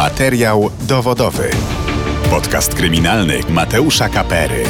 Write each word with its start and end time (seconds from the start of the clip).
Materiał 0.00 0.70
dowodowy. 0.88 1.50
Podcast 2.30 2.74
kryminalny 2.74 3.40
Mateusza 3.50 4.08
Kapery. 4.08 4.64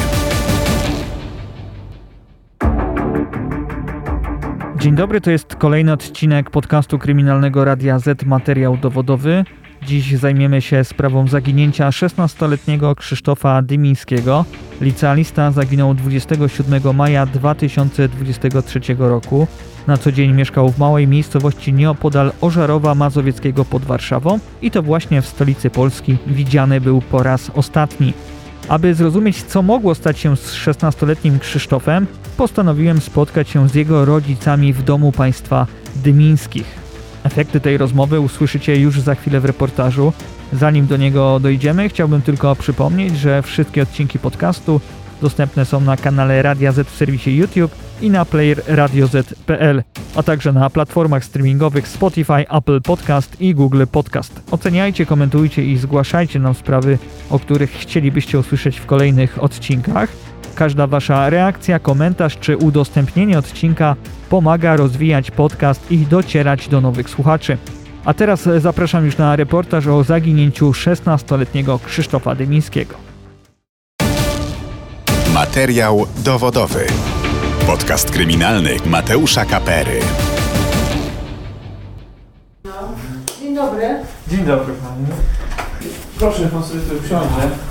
Dzień 4.79 4.95
dobry, 4.95 5.21
to 5.21 5.31
jest 5.31 5.57
kolejny 5.57 5.93
odcinek 5.93 6.51
podcastu 6.51 6.99
kryminalnego 6.99 7.65
Radia 7.65 7.99
Z 7.99 8.27
Materiał 8.27 8.77
dowodowy. 8.77 9.45
Dziś 9.87 10.17
zajmiemy 10.17 10.63
się 10.63 10.85
sprawą 10.85 11.29
zaginięcia 11.29 11.91
16-letniego 11.91 12.95
Krzysztofa 12.95 13.63
Dymińskiego. 13.63 14.45
Licealista 14.81 15.51
zaginął 15.51 15.95
27 15.95 16.97
maja 16.97 17.27
2023 17.27 18.81
roku. 18.99 19.47
Na 19.87 19.97
co 19.97 20.13
dzień 20.13 20.33
mieszkał 20.33 20.69
w 20.69 20.79
małej 20.79 21.09
miejscowości 21.09 21.73
nieopodal 21.73 22.33
Ożarowa 22.41 22.95
Mazowieckiego 22.95 23.65
pod 23.65 23.83
Warszawą 23.83 24.39
i 24.63 24.71
to 24.71 24.83
właśnie 24.83 25.23
w 25.23 25.27
stolicy 25.27 25.71
Polski 25.71 26.17
widziany 26.27 26.81
był 26.81 27.01
po 27.01 27.23
raz 27.23 27.51
ostatni. 27.55 28.13
Aby 28.69 28.95
zrozumieć, 28.95 29.43
co 29.43 29.63
mogło 29.63 29.95
stać 29.95 30.19
się 30.19 30.37
z 30.37 30.55
16-letnim 30.55 31.39
Krzysztofem, 31.39 32.07
postanowiłem 32.37 33.01
spotkać 33.01 33.49
się 33.49 33.69
z 33.69 33.75
jego 33.75 34.05
rodzicami 34.05 34.73
w 34.73 34.83
domu 34.83 35.13
państwa 35.13 35.67
Dymińskich. 35.97 36.80
Efekty 37.25 37.61
tej 37.61 37.79
rozmowy 37.79 38.21
usłyszycie 38.21 38.77
już 38.77 39.01
za 39.01 39.15
chwilę 39.15 39.41
w 39.41 39.45
reportażu. 39.45 40.13
Zanim 40.53 40.87
do 40.87 40.97
niego 40.97 41.41
dojdziemy, 41.41 41.89
chciałbym 41.89 42.23
tylko 42.23 42.57
przypomnieć, 42.57 43.19
że 43.19 43.43
wszystkie 43.43 43.83
odcinki 43.83 44.19
podcastu 44.19 44.81
dostępne 45.21 45.65
są 45.65 45.81
na 45.81 45.97
kanale 45.97 46.43
Radia 46.43 46.73
Z 46.73 46.89
w 46.89 46.97
serwisie 46.97 47.37
YouTube 47.37 47.75
i 48.01 48.11
na 48.11 48.25
player 48.25 48.63
radioz.pl, 48.67 49.83
a 50.17 50.23
także 50.23 50.53
na 50.53 50.71
platformach 50.71 51.25
streamingowych 51.25 51.89
Spotify, 51.89 52.49
Apple 52.51 52.81
Podcast 52.81 53.41
i 53.41 53.55
Google 53.55 53.85
Podcast. 53.93 54.43
Oceniajcie, 54.51 55.07
komentujcie 55.07 55.65
i 55.65 55.77
zgłaszajcie 55.77 56.39
nam 56.39 56.55
sprawy, 56.55 56.99
o 57.31 57.39
których 57.39 57.71
chcielibyście 57.71 58.39
usłyszeć 58.39 58.81
w 58.81 58.87
kolejnych 58.87 59.43
odcinkach. 59.43 60.30
Każda 60.61 60.87
Wasza 60.87 61.31
reakcja, 61.31 61.79
komentarz 61.79 62.39
czy 62.39 62.57
udostępnienie 62.57 63.39
odcinka 63.39 63.97
pomaga 64.31 64.77
rozwijać 64.77 65.31
podcast 65.31 65.91
i 65.91 65.99
docierać 65.99 66.69
do 66.69 66.81
nowych 66.81 67.11
słuchaczy. 67.11 67.59
A 68.05 68.15
teraz 68.15 68.49
zapraszam 68.59 69.05
już 69.05 69.19
na 69.19 69.37
reportaż 69.37 69.87
o 69.87 70.05
zaginięciu 70.05 70.71
16-letniego 70.71 71.79
Krzysztofa 71.87 72.35
Dymińskiego. 72.35 72.95
Materiał 75.35 76.07
dowodowy. 76.25 76.87
Podcast 77.67 78.11
kryminalny 78.11 78.77
Mateusza 78.87 79.45
Kapery. 79.45 80.01
Dzień 83.41 83.55
dobry. 83.55 83.89
Dzień 84.29 84.45
dobry 84.45 84.75
Pani. 84.75 85.07
Proszę, 86.19 86.49
pan 86.49 86.65
sobie 86.65 86.81
tu 86.81 87.07
usiądzie. 87.07 87.70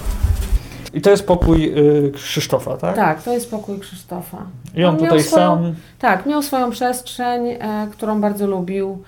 I 0.94 1.02
to 1.02 1.09
jest 1.09 1.28
pokój 1.28 1.73
y, 2.08 2.12
Krzysztofa, 2.12 2.78
tak? 2.78 2.95
Tak, 2.95 3.23
to 3.23 3.34
jest 3.34 3.52
pokój 3.52 3.80
Krzysztofa. 3.80 4.38
I 4.76 4.84
on 4.86 4.90
On 4.96 5.02
miał 5.02 5.06
tutaj 5.06 5.23
swoją- 5.23 5.64
sam 5.64 5.76
Tak, 6.00 6.26
miał 6.26 6.42
swoją 6.44 6.72
przestrzeń, 6.72 7.48
e, 7.50 7.88
którą 7.92 8.22
bardzo 8.22 8.48
lubił. 8.48 9.04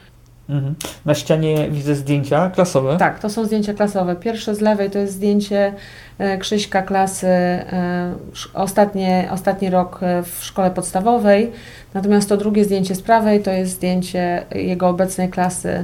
mhm. 0.50 0.76
na 1.06 1.14
ścianie 1.16 1.70
widzę 1.70 1.96
zdjęcia 1.96 2.50
klasowe. 2.50 2.98
Tak, 2.98 3.20
to 3.20 3.30
są 3.30 3.46
zdjęcia 3.46 3.73
klasowe. 3.73 4.16
Pierwsze 4.16 4.56
z 4.56 4.62
lewej 4.62 4.90
to 4.90 5.00
jest 5.00 5.14
zdjęcie 5.14 5.73
e, 6.18 6.38
Krzyśka 6.38 6.82
klasy, 6.82 7.28
e, 7.28 8.14
ostatnie, 8.54 9.28
ostatni 9.32 9.70
rok 9.70 10.00
w 10.23 10.44
szkole 10.44 10.72
podstawowej. 10.72 11.52
Natomiast 11.94 12.30
to 12.30 12.38
drugie 12.38 12.66
zdjęcie 12.66 12.95
z 12.95 13.02
prawej 13.02 13.44
to 13.44 13.52
jest 13.52 13.72
zdjęcie 13.72 14.45
jego 14.56 14.90
obecnej 14.90 15.30
klasy 15.30 15.84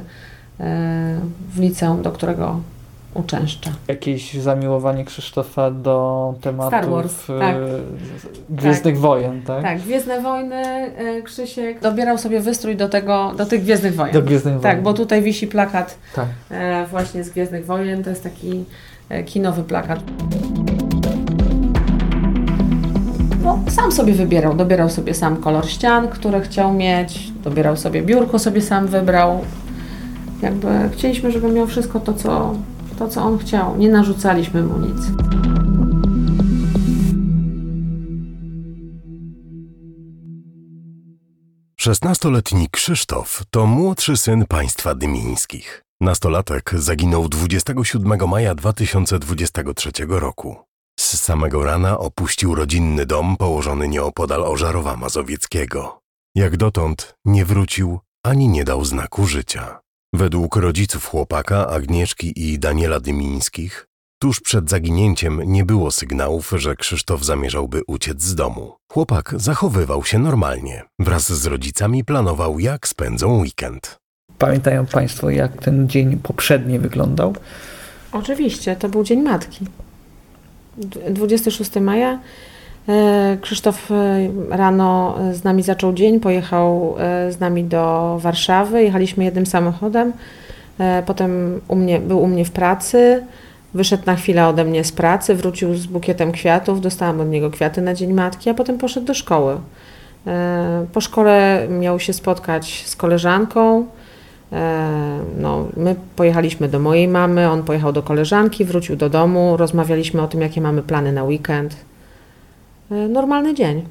w 1.53 1.59
liceum, 1.59 2.01
do 2.01 2.11
którego 2.11 2.59
uczęszcza. 3.17 3.71
Jakieś 3.87 4.33
zamiłowanie 4.33 5.05
Krzysztofa 5.05 5.71
do 5.71 6.33
tematów 6.41 6.79
Star 6.79 6.89
Wars, 6.89 7.29
y, 7.29 7.39
tak. 7.39 7.55
Gwiezdnych 8.49 8.99
Wojen, 8.99 9.41
tak? 9.41 9.63
Tak, 9.63 9.79
Gwiezdne 9.81 10.21
Wojny, 10.21 10.55
e, 10.55 11.21
Krzysiek 11.21 11.81
dobierał 11.81 12.17
sobie 12.17 12.39
wystrój 12.39 12.75
do, 12.75 12.89
tego, 12.89 13.33
do 13.37 13.45
tych 13.45 13.63
Gwiezdnych 13.63 13.95
Wojen. 13.95 14.13
Do 14.13 14.21
Gwiezdnych 14.21 14.53
Wojen. 14.53 14.75
Tak, 14.75 14.83
bo 14.83 14.93
tutaj 14.93 15.21
wisi 15.21 15.47
plakat 15.47 15.97
Tak. 16.15 16.25
e, 16.51 16.85
właśnie 16.85 17.23
z 17.23 17.29
Gwiezdnych 17.29 17.65
Wojen. 17.65 18.03
To 18.03 18.09
jest 18.09 18.23
taki 18.23 18.65
kinowy 19.25 19.63
plakat. 19.63 19.99
No, 23.43 23.59
sam 23.69 23.91
sobie 23.91 24.13
wybierał. 24.13 24.55
Dobierał 24.55 24.89
sobie 24.89 25.13
sam 25.13 25.37
kolor 25.37 25.69
ścian, 25.69 26.07
które 26.07 26.41
chciał 26.41 26.73
mieć. 26.73 27.31
Dobierał 27.43 27.77
sobie 27.77 28.01
biurko, 28.01 28.39
sobie 28.39 28.61
sam 28.61 28.87
wybrał. 28.87 29.41
Jakby 30.41 30.67
chcieliśmy, 30.93 31.31
żeby 31.31 31.47
miał 31.47 31.67
wszystko 31.67 31.99
to, 31.99 32.13
co, 32.13 32.55
to, 32.97 33.07
co 33.07 33.21
on 33.21 33.37
chciał. 33.37 33.77
Nie 33.77 33.89
narzucaliśmy 33.89 34.63
mu 34.63 34.77
nic. 34.77 34.97
Szesnastoletni 41.79 42.69
Krzysztof 42.69 43.43
to 43.49 43.65
młodszy 43.65 44.17
syn 44.17 44.45
państwa 44.45 44.95
dymińskich. 44.95 45.83
Nastolatek 46.01 46.71
zaginął 46.73 47.29
27 47.29 48.29
maja 48.29 48.55
2023 48.55 49.91
roku. 50.07 50.55
Z 50.99 51.19
samego 51.19 51.63
rana 51.63 51.97
opuścił 51.99 52.55
rodzinny 52.55 53.05
dom 53.05 53.37
położony 53.37 53.87
nieopodal 53.87 54.43
Ożarowa 54.43 54.97
Mazowieckiego. 54.97 55.99
Jak 56.35 56.57
dotąd 56.57 57.15
nie 57.25 57.45
wrócił 57.45 57.99
ani 58.23 58.47
nie 58.49 58.63
dał 58.63 58.85
znaku 58.85 59.27
życia. 59.27 59.79
Według 60.13 60.55
rodziców 60.55 61.05
chłopaka 61.05 61.67
Agnieszki 61.69 62.33
i 62.51 62.59
Daniela 62.59 62.99
Dymińskich, 62.99 63.87
tuż 64.21 64.39
przed 64.39 64.69
zaginięciem 64.69 65.41
nie 65.45 65.65
było 65.65 65.91
sygnałów, 65.91 66.53
że 66.55 66.75
Krzysztof 66.75 67.23
zamierzałby 67.25 67.81
uciec 67.87 68.21
z 68.21 68.35
domu. 68.35 68.75
Chłopak 68.91 69.33
zachowywał 69.37 70.03
się 70.05 70.19
normalnie. 70.19 70.83
Wraz 70.99 71.31
z 71.33 71.45
rodzicami 71.45 72.03
planował, 72.03 72.59
jak 72.59 72.87
spędzą 72.87 73.39
weekend. 73.39 73.97
Pamiętają 74.37 74.85
Państwo, 74.85 75.29
jak 75.29 75.61
ten 75.63 75.89
dzień 75.89 76.17
poprzedni 76.23 76.79
wyglądał? 76.79 77.35
Oczywiście, 78.11 78.75
to 78.75 78.89
był 78.89 79.03
Dzień 79.03 79.21
Matki. 79.21 79.65
D- 80.77 81.11
26 81.11 81.71
maja. 81.81 82.19
E, 82.87 83.37
Krzysztof 83.41 83.91
e, 83.91 83.95
rano 84.49 85.15
e, 85.19 85.33
z 85.33 85.43
nami 85.43 85.63
zaczął 85.63 85.93
dzień, 85.93 86.19
pojechał 86.19 86.95
z 87.29 87.39
nami 87.39 87.63
do 87.63 88.17
Warszawy, 88.21 88.83
jechaliśmy 88.83 89.23
jednym 89.23 89.45
samochodem. 89.45 90.13
Potem 91.05 91.61
u 91.67 91.75
mnie, 91.75 91.99
był 91.99 92.21
u 92.21 92.27
mnie 92.27 92.45
w 92.45 92.51
pracy, 92.51 93.23
wyszedł 93.73 94.03
na 94.05 94.15
chwilę 94.15 94.47
ode 94.47 94.65
mnie 94.65 94.83
z 94.83 94.91
pracy, 94.91 95.35
wrócił 95.35 95.75
z 95.75 95.85
bukietem 95.85 96.31
kwiatów, 96.31 96.81
dostałam 96.81 97.21
od 97.21 97.29
niego 97.29 97.51
kwiaty 97.51 97.81
na 97.81 97.93
Dzień 97.93 98.13
Matki, 98.13 98.49
a 98.49 98.53
potem 98.53 98.77
poszedł 98.77 99.05
do 99.05 99.13
szkoły. 99.13 99.57
Po 100.93 101.01
szkole 101.01 101.67
miał 101.69 101.99
się 101.99 102.13
spotkać 102.13 102.83
z 102.85 102.95
koleżanką. 102.95 103.85
No, 105.39 105.67
my 105.77 105.95
pojechaliśmy 106.15 106.67
do 106.67 106.79
mojej 106.79 107.07
mamy, 107.07 107.49
on 107.49 107.63
pojechał 107.63 107.93
do 107.93 108.03
koleżanki, 108.03 108.65
wrócił 108.65 108.95
do 108.95 109.09
domu, 109.09 109.57
rozmawialiśmy 109.57 110.21
o 110.21 110.27
tym, 110.27 110.41
jakie 110.41 110.61
mamy 110.61 110.81
plany 110.83 111.11
na 111.11 111.23
weekend. 111.23 111.75
E, 112.91 112.95
Normalny 112.95 113.53
dzień. 113.53 113.83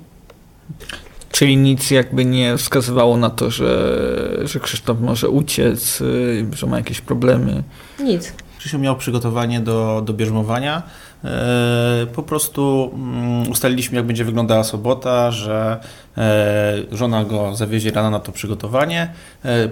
Czyli 1.30 1.56
nic 1.56 1.90
jakby 1.90 2.24
nie 2.24 2.56
wskazywało 2.56 3.16
na 3.16 3.30
to, 3.30 3.50
że, 3.50 3.98
że 4.44 4.60
Krzysztof 4.60 5.00
może 5.00 5.28
uciec, 5.28 6.00
y, 6.00 6.46
że 6.52 6.66
ma 6.66 6.76
jakieś 6.76 7.00
problemy. 7.00 7.62
Nic. 8.00 8.32
Krzysiu 8.58 8.78
miał 8.78 8.96
przygotowanie 8.96 9.60
do, 9.60 10.02
do 10.06 10.12
bierzmowania. 10.12 10.82
E, 11.24 12.06
po 12.14 12.22
prostu 12.22 12.90
mm, 12.94 13.50
ustaliliśmy, 13.50 13.96
jak 13.96 14.06
będzie 14.06 14.24
wyglądała 14.24 14.64
sobota, 14.64 15.30
że 15.30 15.80
e, 16.18 16.74
żona 16.92 17.24
go 17.24 17.56
zawiezie 17.56 17.90
rano 17.90 18.10
na 18.10 18.20
to 18.20 18.32
przygotowanie, 18.32 19.12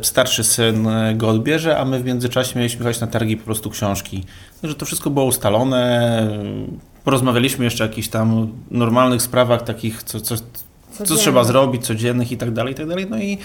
starszy 0.02 0.44
syn 0.44 0.88
go 1.14 1.28
odbierze, 1.28 1.78
a 1.78 1.84
my 1.84 2.00
w 2.00 2.04
międzyczasie 2.04 2.58
mieliśmy 2.58 2.78
jechać 2.78 3.00
na 3.00 3.06
targi 3.06 3.36
po 3.36 3.44
prostu 3.44 3.70
książki. 3.70 4.25
Że 4.62 4.75
to 4.75 4.87
wszystko 4.87 5.10
było 5.10 5.26
ustalone. 5.26 6.28
Porozmawialiśmy 7.04 7.64
jeszcze 7.64 7.84
o 7.84 7.86
jakichś 7.86 8.08
tam 8.08 8.48
normalnych 8.70 9.22
sprawach, 9.22 9.62
takich, 9.62 10.02
co, 10.02 10.20
co, 10.20 10.34
co 11.04 11.16
trzeba 11.16 11.44
zrobić, 11.44 11.86
codziennych 11.86 12.32
i 12.32 12.36
tak 12.36 12.50
dalej, 12.50 12.72
i 12.72 12.76
tak 12.76 12.88
dalej. 12.88 13.06
No 13.10 13.18
i 13.18 13.38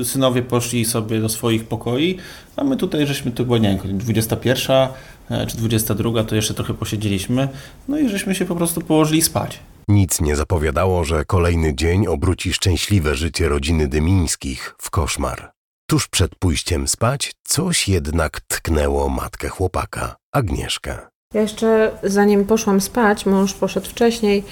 y, 0.00 0.04
synowie 0.04 0.42
poszli 0.42 0.84
sobie 0.84 1.20
do 1.20 1.28
swoich 1.28 1.64
pokoi, 1.64 2.16
a 2.56 2.64
my 2.64 2.76
tutaj 2.76 3.06
żeśmy, 3.06 3.32
to 3.32 3.44
była, 3.44 3.58
nie 3.58 3.78
wiem, 3.84 3.98
21 3.98 4.88
e, 5.30 5.46
czy 5.46 5.56
22, 5.56 6.24
to 6.24 6.34
jeszcze 6.34 6.54
trochę 6.54 6.74
posiedzieliśmy, 6.74 7.48
no 7.88 7.98
i 7.98 8.08
żeśmy 8.08 8.34
się 8.34 8.44
po 8.44 8.56
prostu 8.56 8.80
położyli 8.80 9.22
spać. 9.22 9.58
Nic 9.88 10.20
nie 10.20 10.36
zapowiadało, 10.36 11.04
że 11.04 11.24
kolejny 11.24 11.74
dzień 11.74 12.06
obróci 12.06 12.52
szczęśliwe 12.52 13.14
życie 13.14 13.48
rodziny 13.48 13.88
Dymińskich 13.88 14.74
w 14.78 14.90
koszmar. 14.90 15.52
Tuż 15.86 16.08
przed 16.08 16.34
pójściem 16.34 16.88
spać 16.88 17.32
coś 17.44 17.88
jednak 17.88 18.40
tknęło 18.40 19.08
matkę 19.08 19.48
chłopaka, 19.48 20.16
Agnieszkę. 20.32 21.09
Ja 21.34 21.40
jeszcze 21.40 21.90
zanim 22.02 22.44
poszłam 22.44 22.80
spać, 22.80 23.26
mąż 23.26 23.54
poszedł 23.54 23.86
wcześniej, 23.86 24.44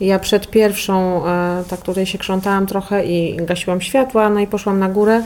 ja 0.00 0.18
przed 0.18 0.50
pierwszą, 0.50 1.26
e, 1.26 1.64
tak 1.68 1.80
tutaj 1.80 2.06
się 2.06 2.18
krzątałam 2.18 2.66
trochę 2.66 3.06
i 3.06 3.36
gasiłam 3.36 3.80
światła, 3.80 4.30
no 4.30 4.40
i 4.40 4.46
poszłam 4.46 4.78
na 4.78 4.88
górę 4.88 5.22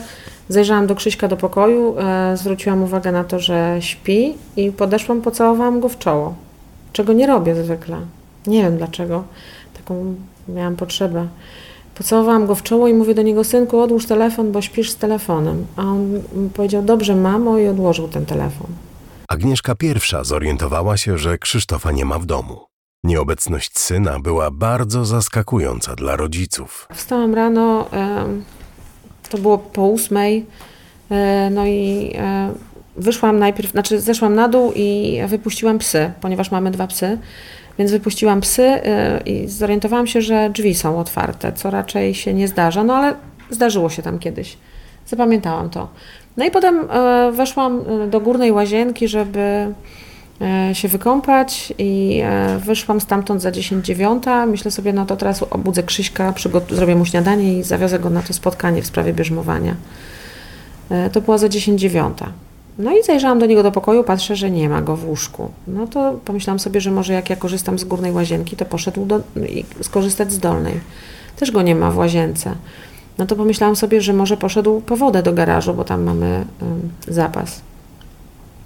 Zajrzałam 0.49 0.87
do 0.87 0.95
Krzyśka 0.95 1.27
do 1.27 1.37
pokoju, 1.37 1.95
e, 1.99 2.37
zwróciłam 2.37 2.83
uwagę 2.83 3.11
na 3.11 3.23
to, 3.23 3.39
że 3.39 3.77
śpi 3.79 4.33
i 4.57 4.71
podeszłam, 4.71 5.21
pocałowałam 5.21 5.79
go 5.79 5.89
w 5.89 5.97
czoło, 5.97 6.33
czego 6.93 7.13
nie 7.13 7.27
robię 7.27 7.55
zwykle. 7.55 7.97
Nie 8.47 8.63
wiem 8.63 8.77
dlaczego. 8.77 9.23
Taką 9.77 10.15
miałam 10.49 10.75
potrzebę. 10.75 11.27
Pocałowałam 11.95 12.47
go 12.47 12.55
w 12.55 12.63
czoło 12.63 12.87
i 12.87 12.93
mówię 12.93 13.13
do 13.15 13.21
niego, 13.21 13.43
synku, 13.43 13.79
odłóż 13.79 14.05
telefon, 14.05 14.51
bo 14.51 14.61
śpisz 14.61 14.91
z 14.91 14.95
telefonem. 14.95 15.65
A 15.75 15.81
on 15.81 16.21
powiedział, 16.53 16.83
dobrze, 16.83 17.15
mamo, 17.15 17.57
i 17.57 17.67
odłożył 17.67 18.07
ten 18.07 18.25
telefon. 18.25 18.67
Agnieszka 19.29 19.75
pierwsza 19.75 20.23
zorientowała 20.23 20.97
się, 20.97 21.17
że 21.17 21.37
Krzysztofa 21.37 21.91
nie 21.91 22.05
ma 22.05 22.19
w 22.19 22.25
domu. 22.25 22.65
Nieobecność 23.03 23.79
syna 23.79 24.19
była 24.19 24.51
bardzo 24.51 25.05
zaskakująca 25.05 25.95
dla 25.95 26.15
rodziców. 26.15 26.87
Wstałam 26.93 27.33
rano, 27.33 27.89
to 29.29 29.37
było 29.37 29.57
po 29.57 29.87
ósmej, 29.87 30.45
e, 31.11 31.49
no 31.49 31.65
i 31.65 32.11
e, 32.17 32.53
wyszłam 32.97 33.39
najpierw, 33.39 33.71
znaczy 33.71 34.01
zeszłam 34.01 34.35
na 34.35 34.49
dół 34.49 34.71
i 34.75 35.19
wypuściłam 35.27 35.77
psy, 35.79 36.11
ponieważ 36.21 36.51
mamy 36.51 36.71
dwa 36.71 36.87
psy. 36.87 37.17
Więc 37.79 37.91
wypuściłam 37.91 38.41
psy 38.41 38.63
e, 38.63 39.21
i 39.25 39.47
zorientowałam 39.47 40.07
się, 40.07 40.21
że 40.21 40.49
drzwi 40.49 40.75
są 40.75 40.99
otwarte, 40.99 41.53
co 41.53 41.69
raczej 41.71 42.15
się 42.15 42.33
nie 42.33 42.47
zdarza, 42.47 42.83
no 42.83 42.95
ale 42.95 43.15
zdarzyło 43.49 43.89
się 43.89 44.01
tam 44.01 44.19
kiedyś. 44.19 44.57
Zapamiętałam 45.05 45.69
to. 45.69 45.89
No 46.37 46.45
i 46.45 46.51
potem 46.51 46.87
e, 46.89 47.31
weszłam 47.31 47.81
e, 47.81 48.07
do 48.07 48.19
górnej 48.19 48.51
łazienki, 48.51 49.07
żeby 49.07 49.73
się 50.73 50.87
wykąpać 50.87 51.73
i 51.77 52.23
wyszłam 52.59 53.01
stamtąd 53.01 53.41
za 53.41 53.51
10.09. 53.51 54.47
Myślę 54.47 54.71
sobie, 54.71 54.93
no 54.93 55.05
to 55.05 55.17
teraz 55.17 55.43
obudzę 55.43 55.83
Krzyśka, 55.83 56.33
zrobię 56.69 56.95
mu 56.95 57.05
śniadanie 57.05 57.59
i 57.59 57.63
zawiozę 57.63 57.99
go 57.99 58.09
na 58.09 58.21
to 58.21 58.33
spotkanie 58.33 58.81
w 58.81 58.85
sprawie 58.85 59.13
bierzmowania. 59.13 59.75
To 61.11 61.21
była 61.21 61.37
za 61.37 61.47
10.09. 61.47 62.11
No 62.77 62.97
i 62.97 63.03
zajrzałam 63.03 63.39
do 63.39 63.45
niego 63.45 63.63
do 63.63 63.71
pokoju, 63.71 64.03
patrzę, 64.03 64.35
że 64.35 64.51
nie 64.51 64.69
ma 64.69 64.81
go 64.81 64.95
w 64.95 65.07
łóżku. 65.07 65.51
No 65.67 65.87
to 65.87 66.19
pomyślałam 66.25 66.59
sobie, 66.59 66.81
że 66.81 66.91
może 66.91 67.13
jak 67.13 67.29
ja 67.29 67.35
korzystam 67.35 67.79
z 67.79 67.83
górnej 67.83 68.11
łazienki, 68.11 68.55
to 68.55 68.65
poszedł 68.65 69.05
do, 69.05 69.21
skorzystać 69.81 70.33
z 70.33 70.39
dolnej. 70.39 70.79
Też 71.35 71.51
go 71.51 71.61
nie 71.61 71.75
ma 71.75 71.91
w 71.91 71.97
łazience. 71.97 72.55
No 73.17 73.25
to 73.25 73.35
pomyślałam 73.35 73.75
sobie, 73.75 74.01
że 74.01 74.13
może 74.13 74.37
poszedł 74.37 74.81
po 74.81 74.97
wodę 74.97 75.23
do 75.23 75.33
garażu, 75.33 75.73
bo 75.73 75.83
tam 75.83 76.03
mamy 76.03 76.45
zapas. 77.07 77.61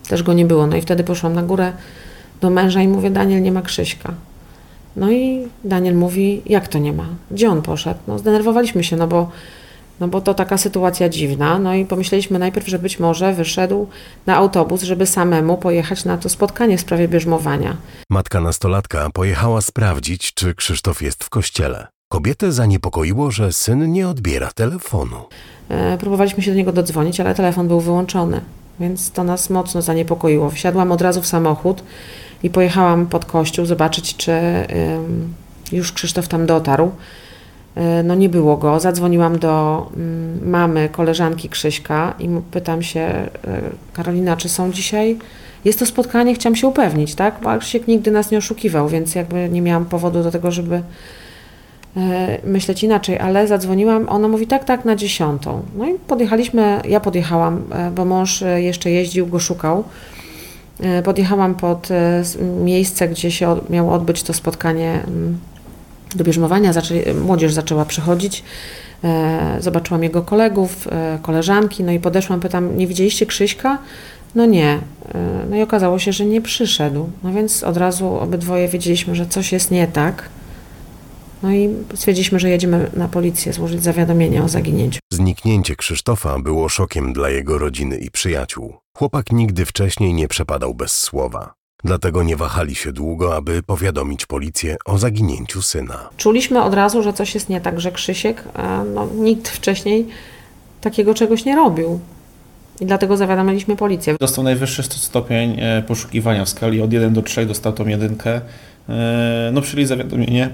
Też 0.09 0.23
go 0.23 0.33
nie 0.33 0.45
było. 0.45 0.67
No 0.67 0.75
i 0.75 0.81
wtedy 0.81 1.03
poszłam 1.03 1.33
na 1.33 1.43
górę 1.43 1.73
do 2.41 2.49
męża 2.49 2.81
i 2.81 2.87
mówię, 2.87 3.09
Daniel, 3.09 3.41
nie 3.41 3.51
ma 3.51 3.61
Krzyśka. 3.61 4.13
No 4.95 5.11
i 5.11 5.47
Daniel 5.63 5.95
mówi, 5.95 6.41
jak 6.45 6.67
to 6.67 6.79
nie 6.79 6.93
ma? 6.93 7.05
Gdzie 7.31 7.49
on 7.49 7.61
poszedł? 7.61 7.99
No 8.07 8.19
zdenerwowaliśmy 8.19 8.83
się, 8.83 8.95
no 8.95 9.07
bo 9.07 9.31
no 9.99 10.07
bo 10.07 10.21
to 10.21 10.33
taka 10.33 10.57
sytuacja 10.57 11.09
dziwna. 11.09 11.59
No 11.59 11.73
i 11.73 11.85
pomyśleliśmy 11.85 12.39
najpierw, 12.39 12.67
że 12.67 12.79
być 12.79 12.99
może 12.99 13.33
wyszedł 13.33 13.87
na 14.25 14.35
autobus, 14.35 14.83
żeby 14.83 15.05
samemu 15.05 15.57
pojechać 15.57 16.05
na 16.05 16.17
to 16.17 16.29
spotkanie 16.29 16.77
w 16.77 16.81
sprawie 16.81 17.07
bierzmowania. 17.07 17.77
Matka 18.09 18.41
nastolatka 18.41 19.09
pojechała 19.13 19.61
sprawdzić, 19.61 20.33
czy 20.33 20.55
Krzysztof 20.55 21.01
jest 21.01 21.23
w 21.23 21.29
kościele. 21.29 21.87
Kobietę 22.11 22.51
zaniepokoiło, 22.51 23.31
że 23.31 23.53
syn 23.53 23.91
nie 23.91 24.07
odbiera 24.07 24.51
telefonu. 24.51 25.15
E, 25.69 25.97
próbowaliśmy 25.97 26.43
się 26.43 26.51
do 26.51 26.57
niego 26.57 26.71
dodzwonić, 26.71 27.19
ale 27.19 27.35
telefon 27.35 27.67
był 27.67 27.79
wyłączony, 27.79 28.41
więc 28.79 29.11
to 29.11 29.23
nas 29.23 29.49
mocno 29.49 29.81
zaniepokoiło. 29.81 30.49
Wsiadłam 30.49 30.91
od 30.91 31.01
razu 31.01 31.21
w 31.21 31.27
samochód 31.27 31.83
i 32.43 32.49
pojechałam 32.49 33.07
pod 33.07 33.25
kościół 33.25 33.65
zobaczyć, 33.65 34.17
czy 34.17 34.31
już 35.71 35.91
Krzysztof 35.91 36.27
tam 36.27 36.45
dotarł. 36.45 36.91
E, 37.75 38.03
no 38.03 38.15
nie 38.15 38.29
było 38.29 38.57
go. 38.57 38.79
Zadzwoniłam 38.79 39.39
do 39.39 39.85
mm, 39.95 40.49
mamy, 40.49 40.89
koleżanki 40.91 41.49
Krzyśka 41.49 42.13
i 42.19 42.29
pytam 42.51 42.83
się, 42.83 42.99
e, 42.99 43.29
Karolina, 43.93 44.37
czy 44.37 44.49
są 44.49 44.71
dzisiaj? 44.71 45.17
Jest 45.65 45.79
to 45.79 45.85
spotkanie, 45.85 46.35
chciałam 46.35 46.55
się 46.55 46.67
upewnić, 46.67 47.15
tak? 47.15 47.35
Bo 47.43 47.57
Krzysiek 47.57 47.87
nigdy 47.87 48.11
nas 48.11 48.31
nie 48.31 48.37
oszukiwał, 48.37 48.89
więc 48.89 49.15
jakby 49.15 49.49
nie 49.49 49.61
miałam 49.61 49.85
powodu 49.85 50.23
do 50.23 50.31
tego, 50.31 50.51
żeby 50.51 50.81
myśleć 52.43 52.83
inaczej, 52.83 53.19
ale 53.19 53.47
zadzwoniłam, 53.47 54.09
ona 54.09 54.27
mówi 54.27 54.47
tak, 54.47 54.63
tak, 54.63 54.85
na 54.85 54.95
dziesiątą. 54.95 55.61
No 55.77 55.89
i 55.89 55.93
podjechaliśmy, 55.93 56.81
ja 56.87 56.99
podjechałam, 56.99 57.63
bo 57.95 58.05
mąż 58.05 58.43
jeszcze 58.55 58.91
jeździł, 58.91 59.27
go 59.27 59.39
szukał. 59.39 59.83
Podjechałam 61.03 61.55
pod 61.55 61.89
miejsce, 62.63 63.07
gdzie 63.07 63.31
się 63.31 63.57
miało 63.69 63.93
odbyć 63.93 64.23
to 64.23 64.33
spotkanie 64.33 64.99
mm, 65.07 65.37
do 66.15 66.23
bierzmowania 66.23 66.71
młodzież 67.25 67.53
zaczęła 67.53 67.85
przychodzić. 67.85 68.43
E, 69.03 69.57
zobaczyłam 69.59 70.03
jego 70.03 70.21
kolegów, 70.21 70.87
e, 70.91 71.19
koleżanki, 71.21 71.83
no 71.83 71.91
i 71.91 71.99
podeszłam, 71.99 72.39
pytam, 72.39 72.77
nie 72.77 72.87
widzieliście 72.87 73.25
Krzyśka? 73.25 73.77
No 74.35 74.45
nie. 74.45 74.69
E, 74.69 74.79
no 75.49 75.55
i 75.55 75.61
okazało 75.61 75.99
się, 75.99 76.13
że 76.13 76.25
nie 76.25 76.41
przyszedł. 76.41 77.09
No 77.23 77.31
więc 77.31 77.63
od 77.63 77.77
razu 77.77 78.07
obydwoje 78.07 78.67
wiedzieliśmy, 78.67 79.15
że 79.15 79.25
coś 79.25 79.51
jest 79.51 79.71
nie 79.71 79.87
tak. 79.87 80.29
No 81.43 81.51
i 81.51 81.69
stwierdziliśmy, 81.93 82.39
że 82.39 82.49
jedziemy 82.49 82.91
na 82.93 83.07
policję 83.07 83.53
złożyć 83.53 83.83
zawiadomienie 83.83 84.43
o 84.43 84.49
zaginięciu. 84.49 84.99
Zniknięcie 85.13 85.75
Krzysztofa 85.75 86.39
było 86.39 86.69
szokiem 86.69 87.13
dla 87.13 87.29
jego 87.29 87.57
rodziny 87.57 87.97
i 87.97 88.11
przyjaciół. 88.11 88.73
Chłopak 88.97 89.31
nigdy 89.31 89.65
wcześniej 89.65 90.13
nie 90.13 90.27
przepadał 90.27 90.73
bez 90.75 90.91
słowa. 90.91 91.53
Dlatego 91.83 92.23
nie 92.23 92.35
wahali 92.35 92.75
się 92.75 92.91
długo, 92.91 93.35
aby 93.35 93.63
powiadomić 93.63 94.25
policję 94.25 94.77
o 94.85 94.97
zaginięciu 94.97 95.61
syna. 95.61 96.09
Czuliśmy 96.17 96.63
od 96.63 96.73
razu, 96.73 97.03
że 97.03 97.13
coś 97.13 97.33
jest 97.35 97.49
nie 97.49 97.61
tak, 97.61 97.79
że 97.79 97.91
Krzysiek, 97.91 98.43
no, 98.93 99.07
nikt 99.15 99.49
wcześniej 99.49 100.07
takiego 100.81 101.13
czegoś 101.13 101.45
nie 101.45 101.55
robił. 101.55 101.99
I 102.81 102.85
dlatego 102.85 103.17
zawiadomiliśmy 103.17 103.75
policję. 103.75 104.15
Dostał 104.19 104.43
najwyższy 104.43 104.83
stopień 104.83 105.59
e, 105.59 105.83
poszukiwania 105.87 106.45
w 106.45 106.49
skali 106.49 106.81
od 106.81 106.93
1 106.93 107.13
do 107.13 107.21
3, 107.21 107.45
dostał 107.45 107.73
tą 107.73 107.87
jedynkę. 107.87 108.41
E, 108.89 109.49
no 109.53 109.61
przyjęli 109.61 109.87
zawiadomienie, 109.87 110.49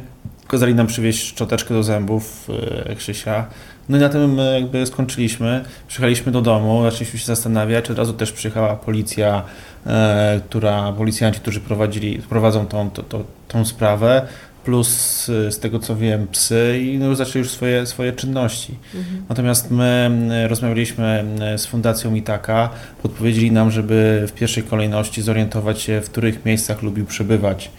kazali 0.47 0.75
nam 0.75 0.87
przywieźć 0.87 1.27
szczoteczkę 1.27 1.73
do 1.73 1.83
zębów 1.83 2.47
e, 2.89 2.95
Krzysia. 2.95 3.45
No 3.89 3.97
i 3.97 3.99
na 3.99 4.09
tym 4.09 4.37
jakby 4.53 4.85
skończyliśmy. 4.85 5.65
Przyjechaliśmy 5.87 6.31
do 6.31 6.41
domu, 6.41 6.83
zaczęliśmy 6.83 7.19
się 7.19 7.25
zastanawiać. 7.25 7.91
Od 7.91 7.97
razu 7.97 8.13
też 8.13 8.31
przyjechała 8.31 8.75
policja, 8.75 9.43
e, 9.85 10.41
która, 10.49 10.91
policjanci, 10.91 11.39
którzy 11.39 11.59
prowadzili, 11.59 12.19
prowadzą 12.19 12.65
tą, 12.65 12.89
to, 12.89 13.03
to, 13.03 13.23
tą 13.47 13.65
sprawę, 13.65 14.27
plus 14.65 15.29
e, 15.29 15.51
z 15.51 15.59
tego 15.59 15.79
co 15.79 15.95
wiem 15.95 16.27
psy 16.27 16.81
i 16.83 16.97
no, 16.97 17.15
zaczęli 17.15 17.43
już 17.43 17.51
swoje, 17.51 17.85
swoje 17.85 18.13
czynności. 18.13 18.77
Mhm. 18.95 19.25
Natomiast 19.29 19.71
my 19.71 20.11
e, 20.31 20.47
rozmawialiśmy 20.47 21.25
e, 21.41 21.57
z 21.57 21.65
Fundacją 21.65 22.15
Itaka, 22.15 22.69
podpowiedzieli 23.03 23.51
nam, 23.51 23.71
żeby 23.71 24.25
w 24.27 24.31
pierwszej 24.31 24.63
kolejności 24.63 25.21
zorientować 25.21 25.81
się, 25.81 26.01
w 26.01 26.09
których 26.09 26.45
miejscach 26.45 26.81
lubił 26.81 27.05
przebywać 27.05 27.71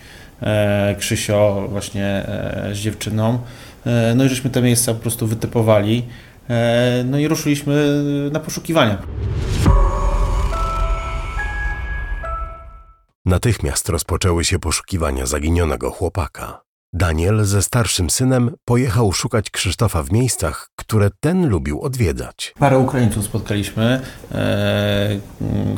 Krzysio 0.98 1.66
właśnie 1.68 2.26
z 2.72 2.78
dziewczyną. 2.78 3.38
No 4.14 4.24
i 4.24 4.28
żeśmy 4.28 4.50
te 4.50 4.62
miejsca 4.62 4.94
po 4.94 5.00
prostu 5.00 5.26
wytypowali. 5.26 6.04
No 7.04 7.18
i 7.18 7.28
ruszyliśmy 7.28 8.00
na 8.32 8.40
poszukiwania. 8.40 8.98
Natychmiast 13.24 13.88
rozpoczęły 13.88 14.44
się 14.44 14.58
poszukiwania 14.58 15.26
zaginionego 15.26 15.90
chłopaka. 15.90 16.65
Daniel 16.96 17.44
ze 17.44 17.62
starszym 17.62 18.10
synem 18.10 18.50
pojechał 18.64 19.12
szukać 19.12 19.50
Krzysztofa 19.50 20.02
w 20.02 20.12
miejscach, 20.12 20.70
które 20.76 21.10
ten 21.20 21.48
lubił 21.48 21.82
odwiedzać. 21.82 22.54
Parę 22.58 22.78
Ukraińców 22.78 23.24
spotkaliśmy, 23.24 24.00
e, 24.32 25.18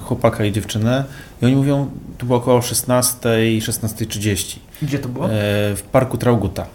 chłopaka 0.03 0.45
i 0.45 0.53
dziewczynę, 0.53 1.05
i 1.43 1.47
oni 1.47 1.57
mówią, 1.57 1.91
tu 2.19 2.27
było 2.27 2.39
około 2.39 2.63
16, 2.63 3.19
16.30. 3.61 4.59
Gdzie 4.83 4.99
to 4.99 5.09
było? 5.09 5.27
E, 5.27 5.31
w 5.77 5.83
parku 5.93 6.19
Trauguta. 6.19 6.67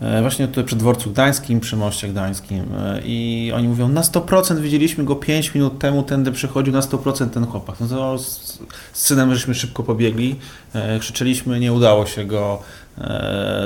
E, 0.00 0.20
właśnie 0.20 0.48
tutaj 0.48 0.64
przy 0.64 0.76
dworcu 0.76 1.10
gdańskim, 1.10 1.60
przy 1.60 1.76
moście 1.76 2.08
gdańskim 2.08 2.64
e, 2.78 3.00
i 3.04 3.52
oni 3.54 3.68
mówią, 3.68 3.88
na 3.88 4.02
100% 4.02 4.60
widzieliśmy 4.60 5.04
go 5.04 5.16
5 5.16 5.54
minut 5.54 5.78
temu, 5.78 6.02
tędy 6.02 6.32
przychodził 6.32 6.72
na 6.72 6.80
100% 6.80 7.30
ten 7.30 7.46
chłopak. 7.46 7.76
No 7.80 7.88
to 7.88 8.18
z, 8.18 8.58
z 8.92 9.02
synem 9.02 9.34
żeśmy 9.34 9.54
szybko 9.54 9.82
pobiegli, 9.82 10.36
e, 10.74 10.98
krzyczeliśmy, 10.98 11.60
nie 11.60 11.72
udało 11.72 12.06
się 12.06 12.24
go 12.24 12.62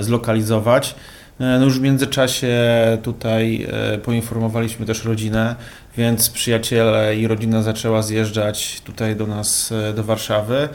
zlokalizować. 0.00 0.94
No 1.40 1.64
już 1.64 1.78
w 1.78 1.82
międzyczasie 1.82 2.56
tutaj 3.02 3.66
poinformowaliśmy 4.04 4.86
też 4.86 5.04
rodzinę, 5.04 5.56
więc 5.96 6.30
przyjaciele 6.30 7.16
i 7.16 7.26
rodzina 7.26 7.62
zaczęła 7.62 8.02
zjeżdżać 8.02 8.80
tutaj 8.84 9.16
do 9.16 9.26
nas, 9.26 9.72
do 9.94 10.04
Warszawy. 10.04 10.68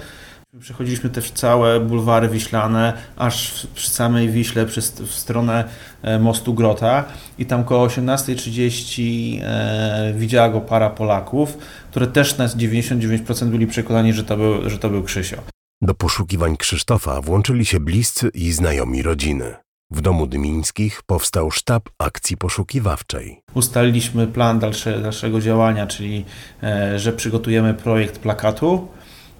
Przechodziliśmy 0.59 1.09
też 1.09 1.31
całe 1.31 1.79
bulwary 1.79 2.29
wiślane, 2.29 2.93
aż 3.17 3.67
przy 3.75 3.89
samej 3.89 4.29
Wiśle, 4.29 4.65
przy, 4.65 4.81
w 4.81 5.11
stronę 5.11 5.63
e, 6.01 6.19
mostu 6.19 6.53
Grota 6.53 7.05
i 7.39 7.45
tam 7.45 7.63
koło 7.63 7.87
18.30 7.87 9.39
e, 9.43 10.13
widziała 10.15 10.49
go 10.49 10.61
para 10.61 10.89
Polaków, 10.89 11.57
które 11.91 12.07
też 12.07 12.37
na 12.37 12.47
99% 12.47 13.45
byli 13.45 13.67
przekonani, 13.67 14.13
że 14.13 14.23
to 14.23 14.37
był, 14.37 14.69
że 14.69 14.77
to 14.77 14.89
był 14.89 15.03
Krzysio. 15.03 15.52
Do 15.83 15.93
poszukiwań 15.93 16.57
Krzysztofa 16.57 17.21
włączyli 17.21 17.65
się 17.65 17.79
bliscy 17.79 18.29
i 18.33 18.51
znajomi 18.51 19.01
rodziny. 19.01 19.55
W 19.91 20.01
domu 20.01 20.27
Dymińskich 20.27 21.01
powstał 21.05 21.51
sztab 21.51 21.89
akcji 21.97 22.37
poszukiwawczej. 22.37 23.41
Ustaliliśmy 23.53 24.27
plan 24.27 24.59
dalsze, 24.59 24.99
dalszego 24.99 25.41
działania, 25.41 25.87
czyli 25.87 26.25
e, 26.63 26.99
że 26.99 27.13
przygotujemy 27.13 27.73
projekt 27.73 28.19
plakatu. 28.19 28.87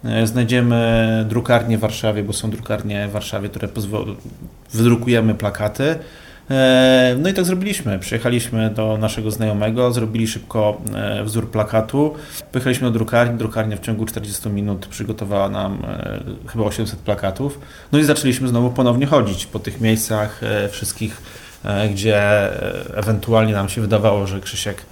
E, 0.03 0.27
znajdziemy 0.27 1.25
drukarnię 1.29 1.77
w 1.77 1.81
Warszawie, 1.81 2.23
bo 2.23 2.33
są 2.33 2.49
drukarnie 2.49 3.07
w 3.07 3.11
Warszawie, 3.11 3.49
które 3.49 3.67
wydrukujemy 4.73 5.35
plakaty. 5.35 5.99
E, 6.49 7.15
no 7.19 7.29
i 7.29 7.33
tak 7.33 7.45
zrobiliśmy. 7.45 7.99
Przyjechaliśmy 7.99 8.69
do 8.69 8.97
naszego 8.97 9.31
znajomego, 9.31 9.91
zrobili 9.91 10.27
szybko 10.27 10.81
e, 10.93 11.23
wzór 11.23 11.51
plakatu. 11.51 12.13
Pojechaliśmy 12.51 12.87
do 12.87 12.91
drukarni. 12.91 13.37
Drukarnia 13.37 13.77
w 13.77 13.79
ciągu 13.79 14.05
40 14.05 14.49
minut 14.49 14.87
przygotowała 14.87 15.49
nam 15.49 15.85
e, 15.85 16.19
chyba 16.47 16.63
800 16.63 16.99
plakatów. 16.99 17.59
No 17.91 17.99
i 17.99 18.03
zaczęliśmy 18.03 18.47
znowu 18.47 18.69
ponownie 18.69 19.05
chodzić 19.05 19.45
po 19.45 19.59
tych 19.59 19.81
miejscach 19.81 20.41
wszystkich, 20.71 21.21
gdzie 21.91 22.21
ewentualnie 22.97 23.53
nam 23.53 23.69
się 23.69 23.81
wydawało, 23.81 24.27
że 24.27 24.41
Krzysiek 24.41 24.85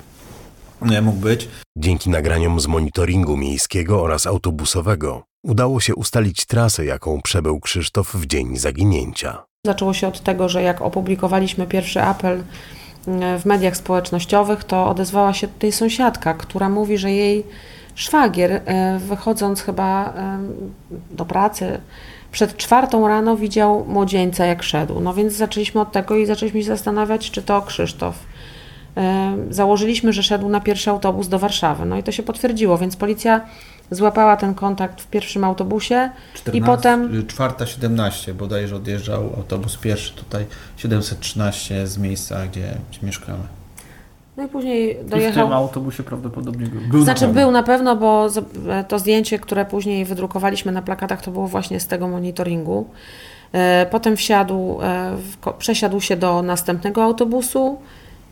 mógł 1.01 1.19
być. 1.19 1.47
Dzięki 1.77 2.09
nagraniom 2.09 2.59
z 2.59 2.67
monitoringu 2.67 3.37
miejskiego 3.37 4.01
oraz 4.01 4.27
autobusowego 4.27 5.23
udało 5.43 5.79
się 5.79 5.95
ustalić 5.95 6.45
trasę, 6.45 6.85
jaką 6.85 7.21
przebył 7.21 7.59
Krzysztof 7.59 8.15
w 8.15 8.25
dzień 8.25 8.57
zaginięcia. 8.57 9.50
Zaczęło 9.65 9.93
się 9.93 10.07
od 10.07 10.19
tego, 10.19 10.49
że 10.49 10.61
jak 10.63 10.81
opublikowaliśmy 10.81 11.67
pierwszy 11.67 12.01
apel 12.01 12.43
mm, 13.07 13.39
w 13.39 13.45
mediach 13.45 13.77
społecznościowych, 13.77 14.63
to 14.63 14.89
odezwała 14.89 15.33
się 15.33 15.47
tutaj 15.47 15.71
sąsiadka, 15.71 16.33
która 16.33 16.69
mówi, 16.69 16.97
że 16.97 17.11
jej 17.11 17.43
szwagier, 17.95 18.51
e, 18.65 18.99
wychodząc 18.99 19.61
chyba 19.61 20.13
do 21.11 21.25
pracy, 21.25 21.81
przed 22.31 22.57
czwartą 22.57 23.07
rano 23.07 23.37
widział 23.37 23.85
młodzieńca, 23.87 24.45
jak 24.45 24.63
szedł. 24.63 24.99
No 24.99 25.13
więc 25.13 25.33
zaczęliśmy 25.33 25.81
od 25.81 25.91
tego 25.91 26.15
i 26.15 26.25
zaczęliśmy 26.25 26.61
się 26.61 26.67
zastanawiać, 26.67 27.31
czy 27.31 27.41
to 27.41 27.61
Krzysztof. 27.61 28.15
E, 28.97 29.37
założyliśmy, 29.49 30.13
że 30.13 30.23
szedł 30.23 30.49
na 30.49 30.59
pierwszy 30.59 30.89
autobus 30.89 31.27
do 31.27 31.39
Warszawy. 31.39 31.85
No 31.85 31.97
i 31.97 32.03
to 32.03 32.11
się 32.11 32.23
potwierdziło, 32.23 32.77
więc 32.77 32.95
policja 32.95 33.41
złapała 33.91 34.37
ten 34.37 34.53
kontakt 34.53 35.01
w 35.01 35.07
pierwszym 35.07 35.43
autobusie 35.43 36.09
14, 36.33 36.57
i 36.57 36.61
potem... 36.61 37.23
4.17 37.23 38.33
bodajże 38.33 38.75
odjeżdżał 38.75 39.23
autobus 39.37 39.77
pierwszy 39.77 40.13
tutaj 40.13 40.45
713 40.77 41.87
z 41.87 41.97
miejsca, 41.97 42.47
gdzie, 42.47 42.73
gdzie 42.91 42.99
mieszkamy. 43.03 43.43
No 44.37 44.43
i 44.43 44.47
później 44.47 44.97
dojechał... 45.05 45.31
I 45.31 45.47
w 45.47 45.49
tym 45.49 45.53
autobusie 45.53 46.03
prawdopodobnie 46.03 46.67
był. 46.67 46.81
był 46.81 47.03
znaczy 47.03 47.27
na 47.27 47.33
był 47.33 47.51
na 47.51 47.63
pewno, 47.63 47.95
bo 47.95 48.27
to 48.87 48.99
zdjęcie, 48.99 49.39
które 49.39 49.65
później 49.65 50.05
wydrukowaliśmy 50.05 50.71
na 50.71 50.81
plakatach, 50.81 51.21
to 51.21 51.31
było 51.31 51.47
właśnie 51.47 51.79
z 51.79 51.87
tego 51.87 52.07
monitoringu. 52.07 52.85
E, 53.53 53.85
potem 53.85 54.17
wsiadł, 54.17 54.81
e, 54.81 55.17
przesiadł 55.57 56.01
się 56.01 56.17
do 56.17 56.41
następnego 56.41 57.03
autobusu, 57.03 57.77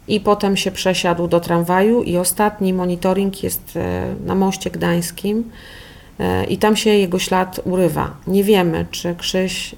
i 0.10 0.20
potem 0.20 0.58
się 0.58 0.72
przesiadł 0.72 1.28
do 1.28 1.40
tramwaju 1.40 2.04
i 2.04 2.18
ostatni 2.18 2.74
monitoring 2.74 3.44
jest 3.44 3.76
e, 3.76 4.16
na 4.26 4.36
moście 4.36 4.72
gdańskim 4.72 5.52
e, 6.20 6.46
i 6.46 6.58
tam 6.58 6.76
się 6.76 6.90
jego 6.90 7.20
ślad 7.20 7.62
urywa. 7.66 8.18
Nie 8.28 8.44
wiemy, 8.44 8.86
czy 8.92 9.16
Krzyś 9.16 9.76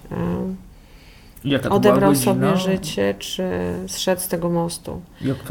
e, 1.55 1.69
odebrał 1.69 2.15
sobie 2.15 2.57
życie, 2.57 3.15
czy 3.19 3.43
zszedł 3.87 4.21
z 4.21 4.27
tego 4.27 4.49
mostu. 4.49 5.01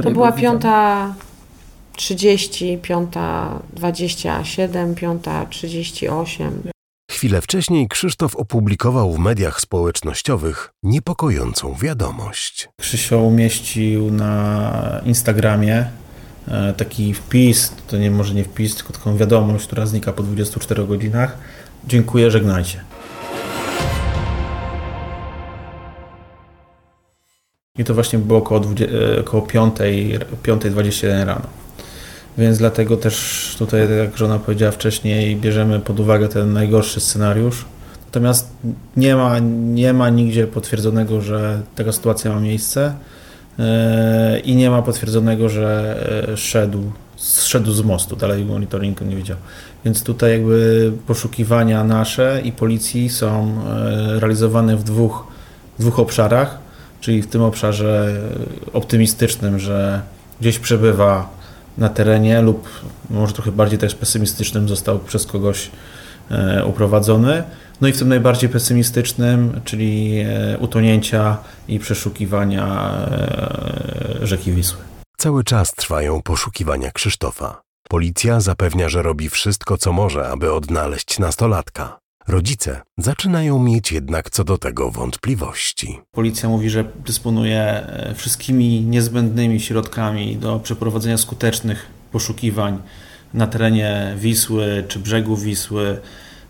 To 0.03 0.11
była 0.11 0.33
piąta 0.33 1.15
30, 1.97 2.79
piąta 2.83 3.59
27, 3.73 4.95
piąta 4.95 5.47
38. 5.47 6.63
Chwilę 7.21 7.41
wcześniej 7.41 7.89
Krzysztof 7.89 8.37
opublikował 8.37 9.13
w 9.13 9.19
mediach 9.19 9.61
społecznościowych 9.61 10.73
niepokojącą 10.83 11.75
wiadomość. 11.75 12.69
Krzysio 12.81 13.19
umieścił 13.19 14.11
na 14.11 15.01
Instagramie 15.05 15.87
e, 16.49 16.73
taki 16.73 17.15
wpis, 17.15 17.73
to 17.87 17.99
nie 17.99 18.11
może 18.11 18.35
nie 18.35 18.45
wpis, 18.45 18.77
tylko 18.77 18.93
taką 18.93 19.17
wiadomość, 19.17 19.67
która 19.67 19.87
znika 19.87 20.13
po 20.13 20.23
24 20.23 20.87
godzinach. 20.87 21.39
Dziękuję, 21.87 22.31
żegnajcie. 22.31 22.85
I 27.79 27.85
to 27.85 27.95
właśnie 27.95 28.19
było 28.19 28.39
około, 28.39 28.61
20, 28.61 28.97
e, 28.97 29.21
około 29.21 29.47
5.21 29.47 31.25
rano. 31.25 31.60
Więc 32.41 32.59
dlatego 32.59 32.97
też 32.97 33.57
tutaj, 33.59 33.89
tak 33.89 33.97
jak 33.97 34.17
żona 34.17 34.39
powiedziała 34.39 34.73
wcześniej, 34.73 35.37
bierzemy 35.37 35.81
pod 35.81 36.01
uwagę 36.01 36.29
ten 36.29 36.53
najgorszy 36.53 37.01
scenariusz. 37.01 37.65
Natomiast 38.07 38.49
nie 38.97 39.17
ma, 39.17 39.39
nie 39.75 39.93
ma 39.93 40.11
nigdzie 40.11 40.47
potwierdzonego, 40.47 41.21
że 41.21 41.63
taka 41.75 41.93
sytuacja 41.93 42.33
ma 42.33 42.41
miejsce 42.41 42.95
e, 43.59 44.39
i 44.39 44.57
nie 44.57 44.71
ma 44.71 44.83
potwierdzonego, 44.83 45.49
że 45.49 45.97
e, 46.33 46.37
szedł, 46.37 46.93
szedł 47.43 47.73
z 47.73 47.83
mostu. 47.83 48.17
Dalej 48.17 48.45
monitoringu 48.45 49.05
nie 49.05 49.17
widział. 49.17 49.37
Więc 49.85 50.03
tutaj 50.03 50.33
jakby 50.33 50.93
poszukiwania 51.07 51.85
nasze 51.85 52.41
i 52.45 52.53
policji 52.53 53.09
są 53.09 53.55
e, 53.69 54.21
realizowane 54.21 54.77
w 54.77 54.85
dwóch, 54.85 55.27
w 55.79 55.81
dwóch 55.81 55.99
obszarach, 55.99 56.59
czyli 57.01 57.23
w 57.23 57.27
tym 57.27 57.43
obszarze 57.43 58.21
optymistycznym, 58.73 59.59
że 59.59 60.03
gdzieś 60.41 60.59
przebywa 60.59 61.40
na 61.81 61.89
terenie 61.89 62.43
lub 62.43 62.69
może 63.11 63.33
trochę 63.33 63.53
bardziej 63.53 63.79
też 63.79 63.95
pesymistycznym 63.95 64.69
został 64.69 64.99
przez 64.99 65.27
kogoś 65.27 65.71
e, 66.31 66.65
uprowadzony. 66.65 67.43
No 67.81 67.89
i 67.89 67.93
w 67.93 67.99
tym 67.99 68.09
najbardziej 68.09 68.51
pesymistycznym, 68.51 69.61
czyli 69.65 70.21
e, 70.21 70.59
utonięcia 70.59 71.37
i 71.69 71.79
przeszukiwania 71.79 72.93
e, 74.21 74.27
rzeki 74.27 74.53
Wisły. 74.53 74.79
Cały 75.19 75.45
czas 75.45 75.73
trwają 75.73 76.23
poszukiwania 76.23 76.91
Krzysztofa. 76.91 77.63
Policja 77.89 78.41
zapewnia, 78.41 78.89
że 78.89 79.03
robi 79.03 79.31
wszystko, 79.31 79.77
co 79.77 79.93
może, 79.93 80.29
aby 80.29 80.53
odnaleźć 80.53 81.19
nastolatka. 81.19 82.00
Rodzice 82.29 82.81
zaczynają 82.99 83.63
mieć 83.63 83.93
jednak 83.93 84.31
co 84.31 84.45
do 84.45 84.59
tego 84.59 84.91
wątpliwości. 84.91 85.99
Policja 86.11 86.49
mówi, 86.49 86.71
że 86.71 86.85
dysponuje 87.07 87.63
e, 87.63 88.15
wszystkimi 88.15 88.81
niezbędnymi 88.81 89.61
środkami 89.61 90.37
do 90.37 90.61
przeprowadzenia 90.61 91.19
skutecznych 91.19 91.87
poszukiwań 92.13 92.79
na 93.35 93.47
terenie 93.47 94.15
Wisły 94.19 94.85
czy 94.89 94.99
brzegu 94.99 95.37
Wisły 95.37 96.01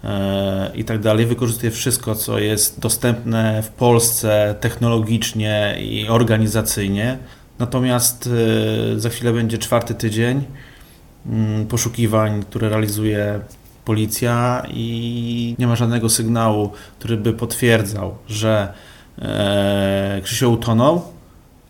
e, 0.04 0.70
i 0.74 0.84
tak 0.84 1.00
dalej. 1.00 1.26
Wykorzystuje 1.26 1.72
wszystko, 1.72 2.14
co 2.14 2.38
jest 2.38 2.80
dostępne 2.80 3.62
w 3.62 3.68
Polsce 3.68 4.54
technologicznie 4.60 5.76
i 5.80 6.08
organizacyjnie. 6.08 7.18
Natomiast 7.58 8.28
e, 8.96 9.00
za 9.00 9.08
chwilę 9.08 9.32
będzie 9.32 9.58
czwarty 9.58 9.94
tydzień 9.94 10.44
mm, 11.26 11.66
poszukiwań, 11.66 12.42
które 12.42 12.68
realizuje 12.68 13.40
policja 13.84 14.62
i 14.70 15.56
nie 15.58 15.66
ma 15.66 15.76
żadnego 15.76 16.08
sygnału, 16.08 16.70
który 16.98 17.16
by 17.16 17.32
potwierdzał, 17.32 18.14
że 18.28 18.72
e, 19.18 20.20
Krzysio 20.24 20.48
utonął, 20.48 21.02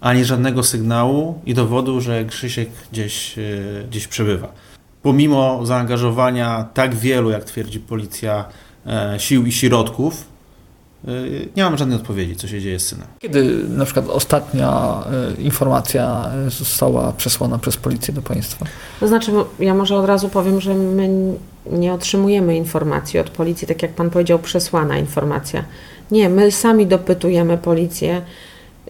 ani 0.01 0.25
żadnego 0.25 0.63
sygnału 0.63 1.41
i 1.47 1.55
dowodu, 1.55 2.01
że 2.01 2.25
Krzysiek 2.25 2.69
gdzieś, 2.93 3.39
e, 3.39 3.43
gdzieś 3.91 4.07
przebywa. 4.07 4.53
Pomimo 5.03 5.67
zaangażowania 5.67 6.69
tak 6.75 6.95
wielu, 6.95 7.31
jak 7.31 7.45
twierdzi 7.45 7.81
policja, 7.81 8.45
e, 8.87 9.15
sił 9.19 9.47
i 9.47 9.53
środków, 9.53 10.31
Y, 11.09 11.49
nie 11.57 11.65
mam 11.65 11.79
żadnej 11.79 11.97
odpowiedzi, 11.97 12.37
co 12.37 12.49
się 12.49 12.61
dzieje 12.61 12.81
z 12.81 12.87
synem. 12.87 13.07
Kiedy 13.19 13.69
na 13.69 13.85
przykład 13.85 14.09
ostatnia 14.09 15.03
y, 15.39 15.43
informacja 15.43 16.31
została 16.49 17.13
przesłana 17.13 17.59
przez 17.59 17.77
policję 17.77 18.15
do 18.15 18.23
państwa? 18.23 18.67
To 19.01 19.09
znaczy, 19.09 19.33
ja 19.59 19.75
może 19.75 19.97
od 19.97 20.07
razu 20.07 20.29
powiem, 20.29 20.61
że 20.61 20.75
my 20.75 21.35
nie 21.67 21.93
otrzymujemy 21.93 22.57
informacji 22.57 23.19
od 23.21 23.31
policji, 23.31 23.69
tak 23.69 23.83
jak 23.83 23.93
pan 23.93 24.11
powiedział, 24.11 24.39
przesłana 24.39 24.99
informacja. 24.99 25.65
Nie, 26.11 26.29
my 26.29 26.53
sami 26.53 26.87
dopytujemy 26.87 27.59
policję, 27.59 28.23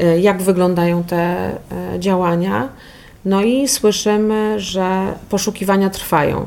y, 0.03 0.21
jak 0.21 0.43
wyglądają 0.43 1.05
te 1.05 1.51
działania, 1.99 2.69
no 3.25 3.43
i 3.43 3.69
słyszymy, 3.69 4.61
że 4.61 5.15
poszukiwania 5.29 5.91
trwają. 5.91 6.47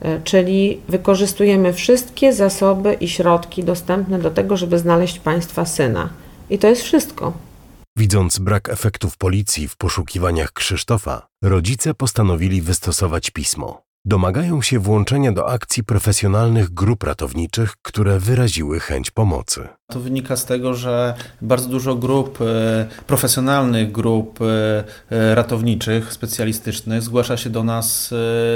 E, 0.00 0.20
czyli 0.20 0.80
wykorzystujemy 0.88 1.72
wszystkie 1.72 2.32
zasoby 2.32 2.94
i 2.94 3.08
środki 3.08 3.64
dostępne 3.64 4.18
do 4.18 4.30
tego, 4.30 4.56
żeby 4.56 4.78
znaleźć 4.78 5.18
państwa 5.18 5.64
syna. 5.64 6.08
I 6.50 6.58
to 6.58 6.68
jest 6.68 6.82
wszystko. 6.82 7.32
Widząc 7.98 8.38
brak 8.38 8.68
efektów 8.68 9.16
policji 9.16 9.68
w 9.68 9.76
poszukiwaniach 9.76 10.52
Krzysztofa, 10.52 11.26
rodzice 11.42 11.94
postanowili 11.94 12.62
wystosować 12.62 13.30
pismo. 13.30 13.82
Domagają 14.04 14.62
się 14.62 14.78
włączenia 14.78 15.32
do 15.32 15.48
akcji 15.48 15.84
profesjonalnych 15.84 16.70
grup 16.70 17.02
ratowniczych, 17.02 17.74
które 17.82 18.18
wyraziły 18.18 18.80
chęć 18.80 19.10
pomocy. 19.10 19.68
To 19.86 20.00
wynika 20.00 20.36
z 20.36 20.44
tego, 20.44 20.74
że 20.74 21.14
bardzo 21.42 21.68
dużo 21.68 21.94
grup, 21.94 22.38
e, 22.40 22.86
profesjonalnych 23.06 23.92
grup 23.92 24.38
e, 24.42 24.84
e, 25.16 25.34
ratowniczych, 25.34 26.12
specjalistycznych 26.12 27.02
zgłasza 27.02 27.36
się 27.36 27.50
do 27.50 27.64
nas 27.64 28.08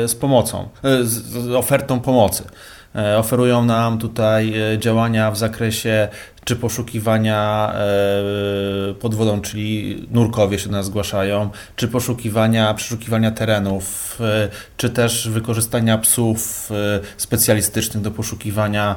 z 0.06 0.14
pomocą, 0.14 0.68
z 1.02 1.50
ofertą 1.54 2.00
pomocy. 2.00 2.44
Oferują 3.16 3.64
nam 3.64 3.98
tutaj 3.98 4.54
działania 4.78 5.30
w 5.30 5.38
zakresie 5.38 6.08
czy 6.44 6.56
poszukiwania 6.56 7.72
pod 9.00 9.14
wodą, 9.14 9.40
czyli 9.40 10.06
nurkowie 10.10 10.58
się 10.58 10.66
do 10.68 10.76
nas 10.76 10.86
zgłaszają, 10.86 11.50
czy 11.76 11.88
poszukiwania, 11.88 12.74
przeszukiwania 12.74 13.30
terenów, 13.30 14.18
czy 14.76 14.90
też 14.90 15.28
wykorzystania 15.28 15.98
psów 15.98 16.70
specjalistycznych 17.16 18.02
do 18.02 18.10
poszukiwania 18.10 18.94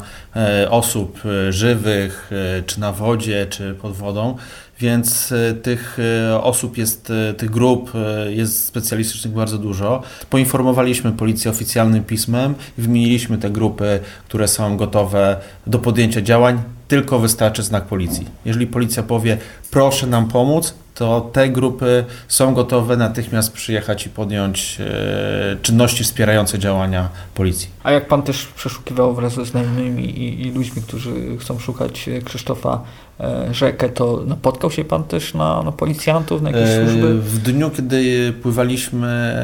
osób 0.70 1.22
żywych, 1.50 2.32
czy 2.66 2.80
na 2.80 2.92
wodzie, 2.92 3.48
czy 3.50 3.74
pod 3.74 3.94
wodą 3.94 4.38
więc 4.80 5.32
e, 5.32 5.54
tych 5.54 5.98
e, 6.30 6.42
osób 6.44 6.78
jest, 6.78 7.12
e, 7.30 7.34
tych 7.34 7.50
grup 7.50 7.92
jest 8.30 8.66
specjalistycznych 8.66 9.34
bardzo 9.34 9.58
dużo. 9.58 10.04
Poinformowaliśmy 10.30 11.12
policję 11.12 11.52
oficjalnym 11.52 12.04
pismem 12.04 12.56
i 12.78 12.82
wymieniliśmy 12.82 13.38
te 13.38 13.50
grupy, 13.50 14.00
które 14.28 14.48
są 14.48 14.78
gotowe 14.78 15.38
do 15.68 15.80
podjęcia 15.80 16.22
działań. 16.22 16.62
Tylko 16.88 17.20
wystarczy 17.20 17.64
znak 17.64 17.86
policji. 17.86 18.26
Jeżeli 18.46 18.68
policja 18.68 19.04
powie, 19.04 19.38
proszę 19.72 20.08
nam 20.08 20.28
pomóc, 20.28 20.74
to 20.98 21.30
te 21.34 21.50
grupy 21.50 22.06
są 22.28 22.54
gotowe 22.54 22.98
natychmiast 22.98 23.54
przyjechać 23.54 24.06
i 24.06 24.10
podjąć 24.10 24.78
e, 24.80 25.58
czynności 25.62 26.04
wspierające 26.04 26.60
działania 26.60 27.10
policji. 27.34 27.70
A 27.84 27.92
jak 27.92 28.08
pan 28.08 28.22
też 28.22 28.46
przeszukiwał 28.46 29.16
wraz 29.16 29.34
ze 29.34 29.46
znajomymi 29.46 30.04
i, 30.04 30.48
i 30.48 30.52
ludźmi, 30.52 30.82
którzy 30.82 31.38
chcą 31.40 31.60
szukać 31.60 32.10
Krzysztofa 32.26 32.84
e, 33.20 33.54
Rzekę, 33.54 33.90
to 33.90 34.24
napotkał 34.28 34.72
się 34.72 34.86
pan 34.86 35.04
też 35.04 35.34
na, 35.34 35.64
na 35.64 35.72
policjantów, 35.72 36.42
na 36.42 36.50
jakieś 36.50 36.70
e, 36.70 36.86
służby? 36.86 37.22
W 37.22 37.40
dniu, 37.40 37.70
kiedy 37.70 38.34
pływaliśmy 38.42 39.38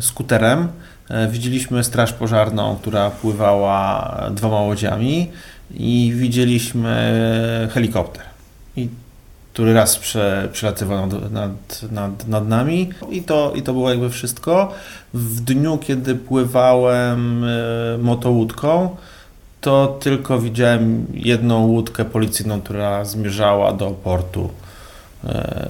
skuterem, 0.00 0.68
widzieliśmy 1.30 1.84
straż 1.84 2.12
pożarną, 2.12 2.76
która 2.80 3.10
pływała 3.10 4.16
dwoma 4.30 4.60
łodziami 4.60 5.30
i 5.74 6.12
widzieliśmy 6.16 7.68
helikopter. 7.72 8.24
I 8.76 8.88
który 9.52 9.74
raz 9.74 9.98
prze, 9.98 10.48
przelatywał 10.52 11.06
nad, 11.06 11.32
nad, 11.32 11.82
nad, 11.90 12.28
nad, 12.28 12.48
nami 12.48 12.90
I 13.10 13.22
to, 13.22 13.52
i 13.54 13.62
to 13.62 13.72
było 13.72 13.90
jakby 13.90 14.10
wszystko. 14.10 14.72
W 15.14 15.40
dniu, 15.40 15.78
kiedy 15.78 16.14
pływałem 16.14 17.44
e, 17.44 17.98
motołódką, 17.98 18.96
to 19.60 19.98
tylko 20.00 20.38
widziałem 20.38 21.06
jedną 21.14 21.66
łódkę 21.66 22.04
policyjną, 22.04 22.60
która 22.60 23.04
zmierzała 23.04 23.72
do 23.72 23.90
portu. 23.90 24.50
E, 25.24 25.68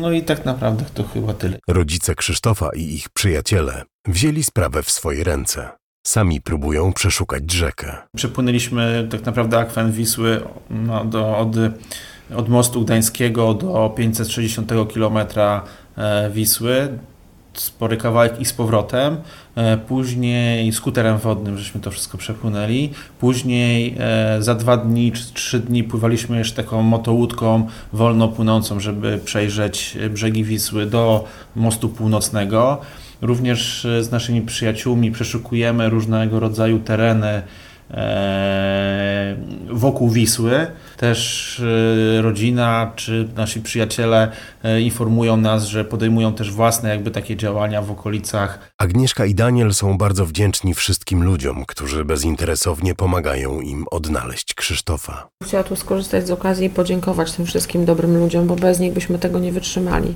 no 0.00 0.12
i 0.12 0.22
tak 0.22 0.44
naprawdę 0.44 0.84
to 0.94 1.04
chyba 1.04 1.34
tyle. 1.34 1.58
Rodzice 1.68 2.14
Krzysztofa 2.14 2.70
i 2.76 2.82
ich 2.82 3.08
przyjaciele 3.08 3.82
wzięli 4.06 4.44
sprawę 4.44 4.82
w 4.82 4.90
swoje 4.90 5.24
ręce. 5.24 5.68
Sami 6.06 6.40
próbują 6.40 6.92
przeszukać 6.92 7.52
rzekę. 7.52 7.96
Przepłynęliśmy 8.16 9.08
tak 9.10 9.24
naprawdę 9.24 9.58
akwen 9.58 9.92
Wisły 9.92 10.40
no, 10.70 11.04
do, 11.04 11.38
od 11.38 11.56
od 12.36 12.48
mostu 12.48 12.82
gdańskiego 12.82 13.54
do 13.54 13.94
560 13.96 14.72
km 14.94 15.18
e, 15.96 16.30
Wisły, 16.30 16.88
spory 17.52 17.96
kawałek 17.96 18.40
i 18.40 18.44
z 18.44 18.52
powrotem. 18.52 19.16
E, 19.56 19.76
później 19.76 20.72
skuterem 20.72 21.18
wodnym 21.18 21.58
żeśmy 21.58 21.80
to 21.80 21.90
wszystko 21.90 22.18
przepłynęli. 22.18 22.90
Później 23.20 23.96
e, 23.98 24.42
za 24.42 24.54
dwa 24.54 24.76
dni 24.76 25.12
czy 25.12 25.32
trzy 25.32 25.60
dni 25.60 25.84
pływaliśmy 25.84 26.38
jeszcze 26.38 26.62
taką 26.62 26.82
motołódką 26.82 27.66
wolno 27.92 28.28
płynącą, 28.28 28.80
żeby 28.80 29.20
przejrzeć 29.24 29.98
brzegi 30.10 30.44
Wisły 30.44 30.86
do 30.86 31.24
mostu 31.56 31.88
północnego. 31.88 32.80
Również 33.22 33.86
z 34.00 34.10
naszymi 34.10 34.42
przyjaciółmi 34.42 35.10
przeszukujemy 35.10 35.88
różnego 35.88 36.40
rodzaju 36.40 36.78
tereny 36.78 37.42
wokół 39.70 40.10
Wisły. 40.10 40.66
Też 40.96 41.62
e, 42.18 42.22
rodzina 42.22 42.92
czy 42.96 43.28
nasi 43.36 43.60
przyjaciele 43.60 44.32
e, 44.62 44.80
informują 44.80 45.36
nas, 45.36 45.64
że 45.64 45.84
podejmują 45.84 46.32
też 46.32 46.52
własne 46.52 46.88
jakby 46.88 47.10
takie 47.10 47.36
działania 47.36 47.82
w 47.82 47.90
okolicach. 47.90 48.72
Agnieszka 48.78 49.26
i 49.26 49.34
Daniel 49.34 49.74
są 49.74 49.98
bardzo 49.98 50.26
wdzięczni 50.26 50.74
wszystkim 50.74 51.24
ludziom, 51.24 51.64
którzy 51.66 52.04
bezinteresownie 52.04 52.94
pomagają 52.94 53.60
im 53.60 53.84
odnaleźć 53.90 54.54
Krzysztofa. 54.54 55.28
Chciała 55.44 55.64
tu 55.64 55.76
skorzystać 55.76 56.26
z 56.26 56.30
okazji 56.30 56.66
i 56.66 56.70
podziękować 56.70 57.32
tym 57.32 57.46
wszystkim 57.46 57.84
dobrym 57.84 58.18
ludziom, 58.18 58.46
bo 58.46 58.56
bez 58.56 58.80
nich 58.80 58.92
byśmy 58.92 59.18
tego 59.18 59.38
nie 59.38 59.52
wytrzymali. 59.52 60.14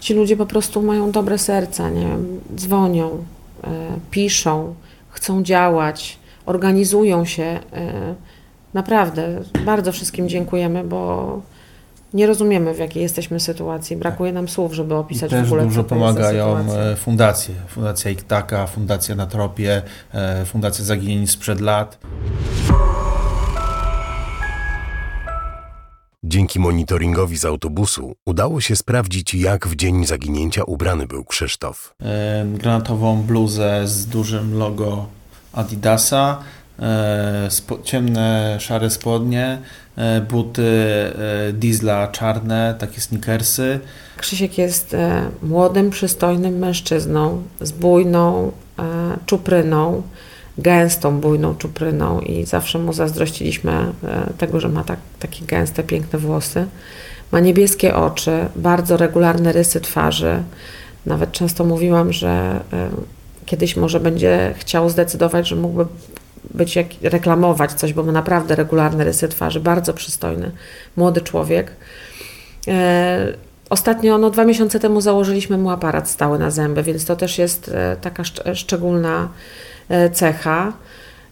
Ci 0.00 0.14
ludzie 0.14 0.36
po 0.36 0.46
prostu 0.46 0.82
mają 0.82 1.10
dobre 1.10 1.38
serca, 1.38 1.90
nie 1.90 2.08
dzwonią, 2.56 3.24
piszą, 4.10 4.74
chcą 5.10 5.42
działać 5.42 6.21
organizują 6.46 7.24
się. 7.24 7.42
E, 7.42 8.14
naprawdę, 8.74 9.42
bardzo 9.64 9.92
wszystkim 9.92 10.28
dziękujemy, 10.28 10.84
bo 10.84 11.40
nie 12.14 12.26
rozumiemy, 12.26 12.74
w 12.74 12.78
jakiej 12.78 13.02
jesteśmy 13.02 13.40
sytuacji. 13.40 13.96
Brakuje 13.96 14.32
nam 14.32 14.48
słów, 14.48 14.72
żeby 14.72 14.94
opisać 14.94 15.30
też 15.30 15.42
w 15.42 15.44
ogóle, 15.44 15.64
dużo 15.64 15.84
pomagają 15.84 16.58
e, 16.58 16.96
fundacje. 16.96 17.54
Fundacja 17.68 18.10
Iktaka, 18.10 18.66
Fundacja 18.66 19.14
na 19.14 19.26
Tropie, 19.26 19.82
e, 20.14 20.44
Fundacja 20.44 20.84
Zaginieni 20.84 21.26
sprzed 21.26 21.60
lat. 21.60 21.98
Dzięki 26.24 26.60
monitoringowi 26.60 27.38
z 27.38 27.44
autobusu 27.44 28.12
udało 28.26 28.60
się 28.60 28.76
sprawdzić, 28.76 29.34
jak 29.34 29.66
w 29.66 29.76
dzień 29.76 30.06
zaginięcia 30.06 30.64
ubrany 30.64 31.06
był 31.06 31.24
Krzysztof. 31.24 31.94
Granatową 32.54 33.22
bluzę 33.22 33.82
z 33.84 34.06
dużym 34.06 34.58
logo 34.58 35.06
Adidasa, 35.52 36.38
e, 36.78 37.48
ciemne, 37.84 38.56
szare 38.60 38.90
spodnie, 38.90 39.58
e, 39.96 40.20
buty 40.20 40.62
e, 41.48 41.52
diesla 41.52 42.08
czarne, 42.08 42.74
takie 42.78 43.00
sneakersy. 43.00 43.80
Krzysiek 44.16 44.58
jest 44.58 44.96
młodym, 45.42 45.90
przystojnym 45.90 46.58
mężczyzną 46.58 47.42
z 47.60 47.72
bujną 47.72 48.52
czupryną, 49.26 50.02
gęstą, 50.58 51.20
bujną 51.20 51.54
czupryną 51.54 52.20
i 52.20 52.44
zawsze 52.44 52.78
mu 52.78 52.92
zazdrościliśmy 52.92 53.92
tego, 54.38 54.60
że 54.60 54.68
ma 54.68 54.84
tak, 54.84 54.98
takie 55.18 55.44
gęste, 55.46 55.82
piękne 55.82 56.18
włosy. 56.18 56.66
Ma 57.32 57.40
niebieskie 57.40 57.94
oczy, 57.94 58.46
bardzo 58.56 58.96
regularne 58.96 59.52
rysy 59.52 59.80
twarzy. 59.80 60.42
Nawet 61.06 61.32
często 61.32 61.64
mówiłam, 61.64 62.12
że 62.12 62.60
kiedyś 63.52 63.76
może 63.76 64.00
będzie 64.00 64.54
chciał 64.58 64.90
zdecydować, 64.90 65.48
że 65.48 65.56
mógłby 65.56 65.86
być 66.54 66.76
jak, 66.76 66.86
reklamować 67.02 67.72
coś, 67.72 67.92
bo 67.92 68.02
ma 68.02 68.12
naprawdę 68.12 68.56
regularne 68.56 69.04
rysy 69.04 69.28
twarzy, 69.28 69.60
bardzo 69.60 69.94
przystojny, 69.94 70.50
młody 70.96 71.20
człowiek. 71.20 71.72
E, 72.68 73.32
ostatnio, 73.70 74.18
no 74.18 74.30
dwa 74.30 74.44
miesiące 74.44 74.80
temu 74.80 75.00
założyliśmy 75.00 75.58
mu 75.58 75.70
aparat 75.70 76.10
stały 76.10 76.38
na 76.38 76.50
zęby, 76.50 76.82
więc 76.82 77.04
to 77.04 77.16
też 77.16 77.38
jest 77.38 77.68
e, 77.68 77.96
taka 78.00 78.24
szcz 78.24 78.40
szczególna 78.54 79.28
e, 79.88 80.10
cecha. 80.10 80.72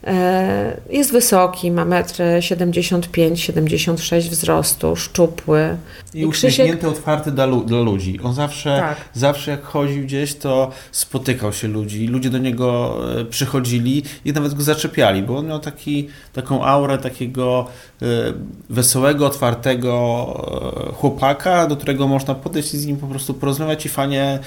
E, 0.04 0.80
jest 0.90 1.12
wysoki, 1.12 1.70
ma 1.70 1.86
1,75-76 1.86 4.14
m 4.14 4.20
wzrostu, 4.30 4.96
szczupły. 4.96 5.76
I, 6.14 6.20
I 6.20 6.26
uśmiechnięty, 6.26 6.76
Krzysiek... 6.76 6.98
otwarty 6.98 7.32
dla, 7.32 7.46
dla, 7.46 7.80
ludzi. 7.80 8.20
On 8.22 8.34
zawsze, 8.34 8.76
tak. 8.80 8.96
zawsze 9.14 9.50
jak 9.50 9.62
chodził 9.62 10.02
gdzieś, 10.02 10.34
to 10.34 10.70
spotykał 10.92 11.52
się 11.52 11.68
ludzi. 11.68 12.06
Ludzie 12.06 12.30
do 12.30 12.38
niego 12.38 12.96
e, 13.20 13.24
przychodzili 13.24 14.02
i 14.24 14.32
nawet 14.32 14.54
go 14.54 14.62
zaczepiali, 14.62 15.22
bo 15.22 15.36
on 15.36 15.46
miał 15.46 15.58
taki, 15.58 16.08
taką 16.32 16.64
aurę 16.64 16.98
takiego 16.98 17.66
e, 18.02 18.06
wesołego, 18.70 19.26
otwartego 19.26 19.90
chłopaka, 20.96 21.66
do 21.66 21.76
którego 21.76 22.08
można 22.08 22.34
podejść 22.34 22.74
i 22.74 22.78
z 22.78 22.86
nim 22.86 22.96
po 22.96 23.06
prostu 23.06 23.34
porozmawiać 23.34 23.86
i 23.86 23.88
fajnie 23.88 24.38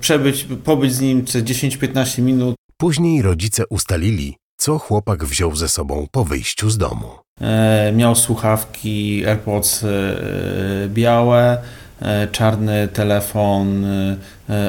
przebyć, 0.00 0.46
pobyć 0.64 0.94
z 0.94 1.00
nim 1.00 1.24
10-15 1.24 2.22
minut. 2.22 2.54
Później 2.76 3.22
rodzice 3.22 3.66
ustalili, 3.66 4.36
co 4.66 4.78
chłopak 4.78 5.24
wziął 5.24 5.56
ze 5.56 5.68
sobą 5.68 6.06
po 6.10 6.24
wyjściu 6.24 6.70
z 6.70 6.78
domu. 6.78 7.06
E, 7.40 7.92
miał 7.92 8.14
słuchawki 8.14 9.26
AirPods 9.26 9.84
e, 9.84 9.88
białe, 10.88 11.58
e, 12.02 12.28
czarny 12.28 12.88
telefon 12.88 13.84
e, 13.84 14.16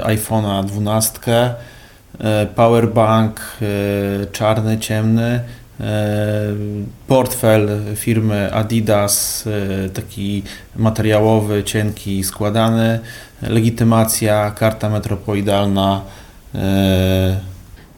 iPhone'a 0.03 0.65
12, 0.65 1.19
e, 2.19 2.45
powerbank 2.45 3.41
e, 3.41 3.65
czarny, 4.25 4.77
ciemny, 4.77 5.39
portfel 7.07 7.69
firmy 7.95 8.53
Adidas, 8.53 9.45
taki 9.93 10.43
materiałowy, 10.75 11.63
cienki, 11.63 12.23
składany, 12.23 12.99
legitymacja, 13.41 14.51
karta 14.51 14.89
metropolitalna, 14.89 16.01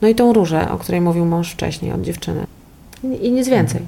no 0.01 0.07
i 0.07 0.15
tą 0.15 0.33
różę, 0.33 0.71
o 0.71 0.77
której 0.77 1.01
mówił 1.01 1.25
mąż 1.25 1.51
wcześniej 1.51 1.91
od 1.91 2.01
dziewczyny. 2.01 2.47
I 3.21 3.31
nic 3.31 3.49
więcej. 3.49 3.81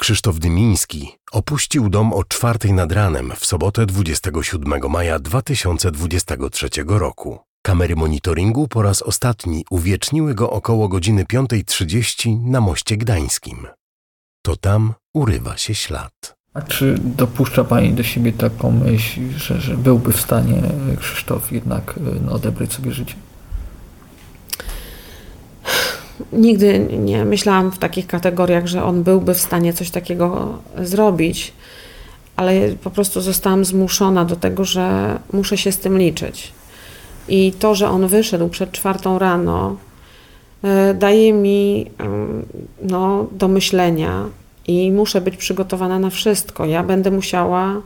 Krzysztof 0.00 0.38
Dymiński 0.38 1.12
opuścił 1.32 1.88
dom 1.88 2.12
o 2.12 2.24
czwartej 2.24 2.72
nad 2.72 2.92
ranem 2.92 3.32
w 3.36 3.46
sobotę 3.46 3.86
27 3.86 4.90
maja 4.90 5.18
2023 5.18 6.68
roku. 6.86 7.38
Kamery 7.62 7.96
monitoringu 7.96 8.68
po 8.68 8.82
raz 8.82 9.02
ostatni 9.02 9.64
uwieczniły 9.70 10.34
go 10.34 10.50
około 10.50 10.88
godziny 10.88 11.24
5.30 11.24 12.44
na 12.44 12.60
moście 12.60 12.96
gdańskim. 12.96 13.66
To 14.42 14.56
tam 14.56 14.94
urywa 15.14 15.56
się 15.56 15.74
ślad. 15.74 16.36
A 16.54 16.62
czy 16.62 16.98
dopuszcza 16.98 17.64
Pani 17.64 17.92
do 17.92 18.02
siebie 18.02 18.32
taką 18.32 18.70
myśl, 18.70 19.20
że, 19.36 19.60
że 19.60 19.76
byłby 19.76 20.12
w 20.12 20.20
stanie 20.20 20.62
Krzysztof 20.98 21.52
jednak 21.52 21.94
no, 22.26 22.32
odebrać 22.32 22.72
sobie 22.72 22.92
życie? 22.92 23.14
Nigdy 26.32 26.78
nie 26.98 27.24
myślałam 27.24 27.72
w 27.72 27.78
takich 27.78 28.06
kategoriach, 28.06 28.66
że 28.66 28.84
on 28.84 29.02
byłby 29.02 29.34
w 29.34 29.40
stanie 29.40 29.72
coś 29.72 29.90
takiego 29.90 30.58
zrobić, 30.82 31.52
ale 32.36 32.68
po 32.82 32.90
prostu 32.90 33.20
zostałam 33.20 33.64
zmuszona 33.64 34.24
do 34.24 34.36
tego, 34.36 34.64
że 34.64 35.18
muszę 35.32 35.56
się 35.56 35.72
z 35.72 35.78
tym 35.78 35.98
liczyć. 35.98 36.52
I 37.28 37.52
to, 37.52 37.74
że 37.74 37.88
on 37.88 38.06
wyszedł 38.06 38.48
przed 38.48 38.72
czwartą 38.72 39.18
rano, 39.18 39.76
e, 40.64 40.94
daje 40.94 41.32
mi 41.32 41.90
no, 42.82 43.26
do 43.32 43.48
myślenia 43.48 44.24
i 44.66 44.92
muszę 44.92 45.20
być 45.20 45.36
przygotowana 45.36 45.98
na 45.98 46.10
wszystko. 46.10 46.66
Ja 46.66 46.82
będę 46.82 47.10
musiała 47.10 47.82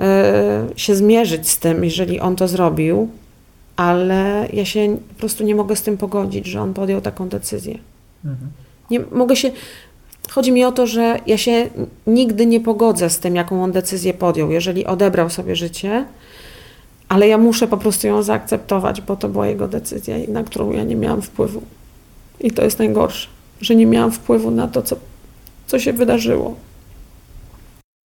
e, 0.00 0.66
się 0.76 0.94
zmierzyć 0.94 1.50
z 1.50 1.58
tym, 1.58 1.84
jeżeli 1.84 2.20
on 2.20 2.36
to 2.36 2.48
zrobił, 2.48 3.08
ale 3.82 4.48
ja 4.52 4.64
się 4.64 4.96
po 5.08 5.14
prostu 5.14 5.44
nie 5.44 5.54
mogę 5.54 5.76
z 5.76 5.82
tym 5.82 5.96
pogodzić, 5.96 6.46
że 6.46 6.60
on 6.60 6.74
podjął 6.74 7.00
taką 7.00 7.28
decyzję. 7.28 7.78
Mhm. 8.24 8.50
Nie 8.90 9.00
mogę 9.00 9.36
się. 9.36 9.50
Chodzi 10.30 10.52
mi 10.52 10.64
o 10.64 10.72
to, 10.72 10.86
że 10.86 11.18
ja 11.26 11.38
się 11.38 11.70
nigdy 12.06 12.46
nie 12.46 12.60
pogodzę 12.60 13.10
z 13.10 13.18
tym, 13.18 13.36
jaką 13.36 13.64
on 13.64 13.72
decyzję 13.72 14.14
podjął. 14.14 14.50
Jeżeli 14.50 14.86
odebrał 14.86 15.30
sobie 15.30 15.56
życie, 15.56 16.04
ale 17.08 17.28
ja 17.28 17.38
muszę 17.38 17.68
po 17.68 17.76
prostu 17.76 18.06
ją 18.06 18.22
zaakceptować, 18.22 19.00
bo 19.00 19.16
to 19.16 19.28
była 19.28 19.46
jego 19.46 19.68
decyzja, 19.68 20.16
na 20.28 20.44
którą 20.44 20.72
ja 20.72 20.84
nie 20.84 20.96
miałam 20.96 21.22
wpływu. 21.22 21.62
I 22.40 22.50
to 22.50 22.62
jest 22.62 22.78
najgorsze, 22.78 23.28
że 23.60 23.74
nie 23.74 23.86
miałam 23.86 24.12
wpływu 24.12 24.50
na 24.50 24.68
to, 24.68 24.82
co, 24.82 24.96
co 25.66 25.78
się 25.78 25.92
wydarzyło. 25.92 26.56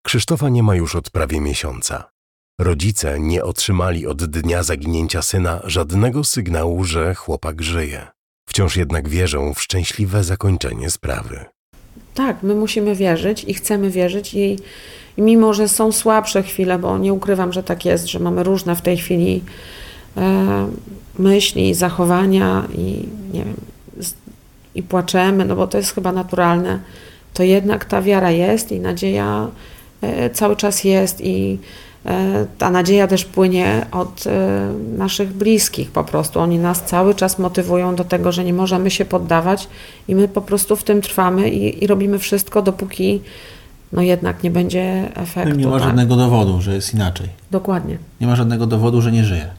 Krzysztofa 0.06 0.48
nie 0.48 0.62
ma 0.62 0.74
już 0.74 0.96
od 0.96 1.10
prawie 1.10 1.40
miesiąca. 1.40 2.15
Rodzice 2.60 3.20
nie 3.20 3.44
otrzymali 3.44 4.06
od 4.06 4.24
dnia 4.24 4.62
zaginięcia 4.62 5.22
syna 5.22 5.60
żadnego 5.64 6.24
sygnału, 6.24 6.84
że 6.84 7.14
chłopak 7.14 7.62
żyje. 7.62 8.06
Wciąż 8.48 8.76
jednak 8.76 9.08
wierzą 9.08 9.54
w 9.54 9.62
szczęśliwe 9.62 10.24
zakończenie 10.24 10.90
sprawy. 10.90 11.44
Tak, 12.14 12.42
my 12.42 12.54
musimy 12.54 12.94
wierzyć 12.94 13.44
i 13.44 13.54
chcemy 13.54 13.90
wierzyć 13.90 14.34
i 14.34 14.56
mimo, 15.18 15.54
że 15.54 15.68
są 15.68 15.92
słabsze 15.92 16.42
chwile, 16.42 16.78
bo 16.78 16.98
nie 16.98 17.12
ukrywam, 17.12 17.52
że 17.52 17.62
tak 17.62 17.84
jest, 17.84 18.06
że 18.06 18.18
mamy 18.18 18.42
różne 18.42 18.76
w 18.76 18.82
tej 18.82 18.96
chwili 18.96 19.44
e, 20.16 20.68
myśli, 21.18 21.74
zachowania 21.74 22.68
i 22.78 23.08
nie 23.32 23.44
wiem, 23.44 23.56
i 24.74 24.82
płaczemy, 24.82 25.44
no 25.44 25.56
bo 25.56 25.66
to 25.66 25.78
jest 25.78 25.94
chyba 25.94 26.12
naturalne, 26.12 26.80
to 27.34 27.42
jednak 27.42 27.84
ta 27.84 28.02
wiara 28.02 28.30
jest 28.30 28.72
i 28.72 28.80
nadzieja 28.80 29.48
e, 30.02 30.30
cały 30.30 30.56
czas 30.56 30.84
jest 30.84 31.20
i 31.20 31.58
ta 32.58 32.70
nadzieja 32.70 33.06
też 33.06 33.24
płynie 33.24 33.86
od 33.92 34.26
e, 34.26 34.72
naszych 34.98 35.32
bliskich 35.32 35.90
po 35.90 36.04
prostu. 36.04 36.40
Oni 36.40 36.58
nas 36.58 36.82
cały 36.82 37.14
czas 37.14 37.38
motywują 37.38 37.94
do 37.96 38.04
tego, 38.04 38.32
że 38.32 38.44
nie 38.44 38.52
możemy 38.52 38.90
się 38.90 39.04
poddawać 39.04 39.68
i 40.08 40.14
my 40.14 40.28
po 40.28 40.40
prostu 40.40 40.76
w 40.76 40.84
tym 40.84 41.00
trwamy 41.00 41.50
i, 41.50 41.84
i 41.84 41.86
robimy 41.86 42.18
wszystko, 42.18 42.62
dopóki 42.62 43.20
no 43.92 44.02
jednak 44.02 44.42
nie 44.42 44.50
będzie 44.50 45.10
efektu. 45.14 45.56
Nie 45.56 45.66
ma 45.66 45.72
tak? 45.72 45.82
żadnego 45.82 46.16
dowodu, 46.16 46.60
że 46.62 46.74
jest 46.74 46.94
inaczej. 46.94 47.28
Dokładnie. 47.50 47.98
Nie 48.20 48.26
ma 48.26 48.36
żadnego 48.36 48.66
dowodu, 48.66 49.02
że 49.02 49.12
nie 49.12 49.24
żyje. 49.24 49.50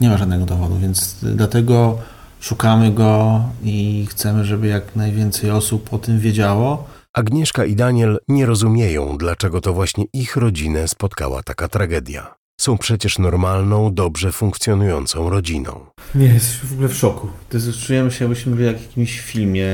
Nie 0.00 0.08
ma 0.08 0.16
żadnego 0.16 0.46
dowodu, 0.46 0.76
więc 0.76 1.16
dlatego 1.22 1.98
szukamy 2.40 2.90
go 2.90 3.40
i 3.64 4.06
chcemy, 4.10 4.44
żeby 4.44 4.66
jak 4.66 4.96
najwięcej 4.96 5.50
osób 5.50 5.94
o 5.94 5.98
tym 5.98 6.20
wiedziało. 6.20 6.84
Agnieszka 7.14 7.64
i 7.64 7.76
Daniel 7.76 8.18
nie 8.28 8.46
rozumieją, 8.46 9.18
dlaczego 9.18 9.60
to 9.60 9.72
właśnie 9.72 10.04
ich 10.12 10.36
rodzinę 10.36 10.88
spotkała 10.88 11.42
taka 11.42 11.68
tragedia. 11.68 12.34
Są 12.60 12.78
przecież 12.78 13.18
normalną, 13.18 13.94
dobrze 13.94 14.32
funkcjonującą 14.32 15.30
rodziną. 15.30 15.86
Nie, 16.14 16.26
jest 16.26 16.56
w 16.56 16.72
ogóle 16.72 16.88
w 16.88 16.94
szoku. 16.94 17.28
To 17.48 17.56
jest, 17.56 17.78
czujemy 17.78 18.10
się, 18.10 18.24
jakbyśmy 18.24 18.52
byli 18.52 18.66
jak 18.66 18.78
w 18.78 18.82
jakimś 18.82 19.20
filmie. 19.20 19.70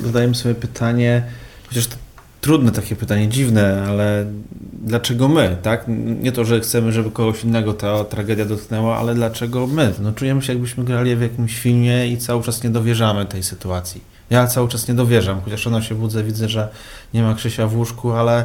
zadajemy 0.00 0.34
sobie 0.34 0.54
pytanie, 0.54 1.22
chociaż 1.68 1.86
to 1.86 1.96
trudne 2.40 2.72
takie 2.72 2.96
pytanie, 2.96 3.28
dziwne, 3.28 3.84
ale 3.88 4.26
dlaczego 4.72 5.28
my, 5.28 5.56
tak? 5.62 5.84
Nie 6.20 6.32
to, 6.32 6.44
że 6.44 6.60
chcemy, 6.60 6.92
żeby 6.92 7.10
kogoś 7.10 7.44
innego 7.44 7.72
ta 7.72 8.04
tragedia 8.04 8.44
dotknęła, 8.44 8.96
ale 8.96 9.14
dlaczego 9.14 9.66
my? 9.66 9.92
No 10.00 10.12
czujemy 10.12 10.42
się, 10.42 10.52
jakbyśmy 10.52 10.84
grali 10.84 11.16
w 11.16 11.22
jakimś 11.22 11.58
filmie 11.58 12.08
i 12.08 12.18
cały 12.18 12.42
czas 12.42 12.64
nie 12.64 12.70
dowierzamy 12.70 13.26
tej 13.26 13.42
sytuacji. 13.42 14.00
Ja 14.30 14.46
cały 14.46 14.68
czas 14.68 14.88
nie 14.88 14.94
dowierzam, 14.94 15.40
chociaż 15.44 15.64
rano 15.64 15.82
się 15.82 15.94
budzę, 15.94 16.24
widzę, 16.24 16.48
że 16.48 16.68
nie 17.14 17.22
ma 17.22 17.34
Krzysia 17.34 17.66
w 17.66 17.76
łóżku, 17.76 18.12
ale 18.12 18.44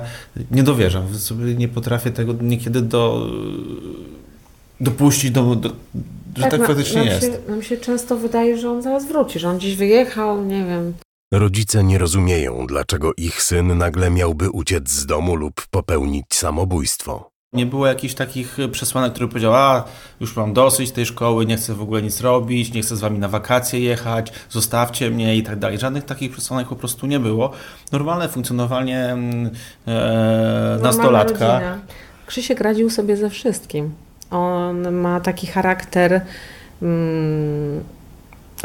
nie 0.52 0.64
dowierzam. 0.64 1.18
Sobie 1.18 1.56
nie 1.56 1.68
potrafię 1.68 2.12
tego 2.12 2.34
niekiedy 2.42 2.82
do, 2.82 3.30
dopuścić, 4.82 5.32
do, 5.32 5.56
do 5.56 5.70
że 6.36 6.42
tak, 6.42 6.52
tak 6.52 6.68
faktycznie 6.68 6.98
nam 6.98 7.08
jest. 7.08 7.22
Się, 7.22 7.38
nam 7.50 7.64
się 7.64 7.78
często 7.78 8.18
wydaje, 8.18 8.58
że 8.58 8.72
on 8.72 8.82
zaraz 8.82 9.06
wróci, 9.06 9.40
że 9.40 9.50
on 9.50 9.58
gdzieś 9.58 9.76
wyjechał, 9.76 10.46
nie 10.46 10.66
wiem. 10.66 10.94
Rodzice 11.32 11.84
nie 11.84 11.98
rozumieją, 11.98 12.68
dlaczego 12.68 13.12
ich 13.18 13.44
syn 13.44 13.78
nagle 13.78 14.10
miałby 14.10 14.50
uciec 14.50 14.90
z 14.90 15.06
domu 15.06 15.36
lub 15.36 15.68
popełnić 15.72 16.26
samobójstwo. 16.34 17.30
Nie 17.54 17.66
było 17.66 17.88
jakichś 17.88 18.14
takich 18.14 18.58
przesłanek, 18.72 19.14
które 19.14 19.28
powiedział, 19.28 19.54
a 19.54 19.84
już 20.20 20.36
mam 20.36 20.54
dosyć 20.54 20.92
tej 20.92 21.06
szkoły, 21.06 21.46
nie 21.46 21.58
chcę 21.58 21.74
w 21.74 21.82
ogóle 21.82 22.02
nic 22.02 22.22
robić, 22.22 22.74
nie 22.74 22.82
chcę 22.82 22.96
z 22.96 23.00
wami 23.00 23.20
na 23.20 23.28
wakacje 23.28 23.80
jechać, 23.80 24.34
zostawcie 24.50 25.12
mnie 25.12 25.38
i 25.38 25.44
tak 25.44 25.60
dalej. 25.60 25.80
Żadnych 25.80 26.06
takich 26.06 26.32
przesłanek 26.32 26.68
po 26.68 26.76
prostu 26.76 27.08
nie 27.08 27.20
było. 27.20 27.52
Normalne 27.92 28.30
funkcjonowanie 28.30 29.00
mm, 29.00 29.50
e, 29.88 30.80
nastolatka. 30.82 31.54
Rodzina. 31.54 31.80
Krzysiek 32.26 32.60
radził 32.60 32.90
sobie 32.90 33.18
ze 33.18 33.30
wszystkim. 33.30 33.94
On 34.32 34.92
ma 34.92 35.20
taki 35.20 35.48
charakter, 35.48 36.22
mm, 36.82 37.84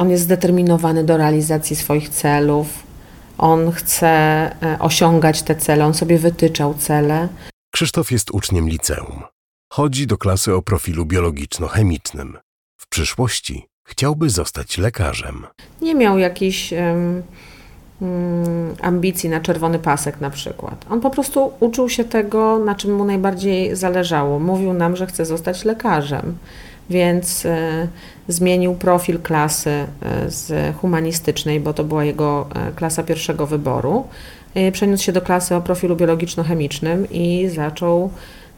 on 0.00 0.10
jest 0.10 0.22
zdeterminowany 0.22 1.04
do 1.04 1.16
realizacji 1.16 1.76
swoich 1.76 2.08
celów. 2.08 2.66
On 3.38 3.72
chce 3.72 4.08
e, 4.62 4.78
osiągać 4.78 5.42
te 5.42 5.54
cele, 5.54 5.86
on 5.86 5.94
sobie 5.94 6.18
wytyczał 6.18 6.74
cele. 6.74 7.28
Krzysztof 7.72 8.12
jest 8.12 8.30
uczniem 8.30 8.68
liceum. 8.68 9.22
Chodzi 9.72 10.06
do 10.06 10.18
klasy 10.18 10.54
o 10.54 10.62
profilu 10.62 11.06
biologiczno-chemicznym. 11.06 12.38
W 12.76 12.88
przyszłości 12.88 13.66
chciałby 13.88 14.30
zostać 14.30 14.78
lekarzem. 14.78 15.46
Nie 15.82 15.94
miał 15.94 16.18
jakichś 16.18 16.72
um, 16.72 17.22
um, 18.00 18.74
ambicji 18.80 19.28
na 19.28 19.40
czerwony 19.40 19.78
pasek 19.78 20.20
na 20.20 20.30
przykład. 20.30 20.84
On 20.90 21.00
po 21.00 21.10
prostu 21.10 21.52
uczył 21.60 21.88
się 21.88 22.04
tego, 22.04 22.58
na 22.58 22.74
czym 22.74 22.94
mu 22.94 23.04
najbardziej 23.04 23.76
zależało. 23.76 24.38
Mówił 24.38 24.72
nam, 24.72 24.96
że 24.96 25.06
chce 25.06 25.26
zostać 25.26 25.64
lekarzem, 25.64 26.36
więc 26.90 27.46
e, 27.46 27.88
zmienił 28.28 28.74
profil 28.74 29.18
klasy 29.18 29.70
e, 29.70 29.86
z 30.30 30.76
humanistycznej, 30.76 31.60
bo 31.60 31.74
to 31.74 31.84
była 31.84 32.04
jego 32.04 32.46
e, 32.54 32.72
klasa 32.72 33.02
pierwszego 33.02 33.46
wyboru. 33.46 34.04
Przeniósł 34.72 35.04
się 35.04 35.12
do 35.12 35.20
klasy 35.20 35.54
o 35.54 35.60
profilu 35.60 35.96
biologiczno-chemicznym 35.96 37.06
i 37.10 37.48
zaczął 37.48 38.10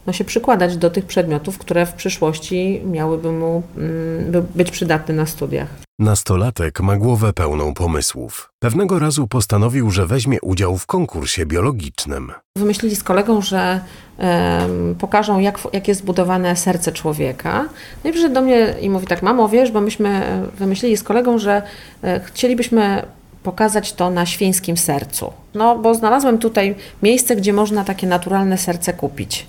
no, 0.07 0.13
się 0.13 0.23
przykładać 0.23 0.77
do 0.77 0.89
tych 0.89 1.05
przedmiotów, 1.05 1.57
które 1.57 1.85
w 1.85 1.93
przyszłości 1.93 2.81
miałyby 2.85 3.31
mu 3.31 3.63
mm, 3.77 4.45
być 4.55 4.71
przydatne 4.71 5.13
na 5.13 5.25
studiach. 5.25 5.67
Nastolatek 5.99 6.79
ma 6.79 6.97
głowę 6.97 7.33
pełną 7.33 7.73
pomysłów. 7.73 8.49
Pewnego 8.59 8.99
razu 8.99 9.27
postanowił, 9.27 9.91
że 9.91 10.07
weźmie 10.07 10.41
udział 10.41 10.77
w 10.77 10.85
konkursie 10.85 11.45
biologicznym. 11.45 12.31
Wymyślili 12.57 12.95
z 12.95 13.03
kolegą, 13.03 13.41
że 13.41 13.79
um, 14.17 14.95
pokażą, 14.99 15.39
jak, 15.39 15.59
jak 15.73 15.87
jest 15.87 16.01
zbudowane 16.01 16.55
serce 16.55 16.91
człowieka. 16.91 17.65
No 18.03 18.09
i 18.09 18.13
przyszedł 18.13 18.33
do 18.33 18.41
mnie 18.41 18.75
i 18.81 18.89
mówi 18.89 19.07
tak, 19.07 19.21
mamo, 19.21 19.49
wiesz, 19.49 19.71
bo 19.71 19.81
myśmy 19.81 20.41
wymyślili 20.57 20.97
z 20.97 21.03
kolegą, 21.03 21.37
że 21.37 21.61
e, 22.03 22.19
chcielibyśmy 22.19 23.05
pokazać 23.43 23.93
to 23.93 24.09
na 24.09 24.25
świńskim 24.25 24.77
sercu. 24.77 25.33
No, 25.53 25.77
bo 25.77 25.95
znalazłem 25.95 26.37
tutaj 26.37 26.75
miejsce, 27.03 27.35
gdzie 27.35 27.53
można 27.53 27.83
takie 27.83 28.07
naturalne 28.07 28.57
serce 28.57 28.93
kupić. 28.93 29.47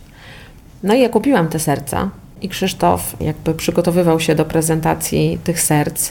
No 0.84 0.94
i 0.94 1.00
ja 1.00 1.08
kupiłam 1.08 1.48
te 1.48 1.58
serca 1.58 2.10
i 2.42 2.48
Krzysztof 2.48 3.16
jakby 3.20 3.54
przygotowywał 3.54 4.20
się 4.20 4.34
do 4.34 4.44
prezentacji 4.44 5.38
tych 5.44 5.60
serc 5.60 6.10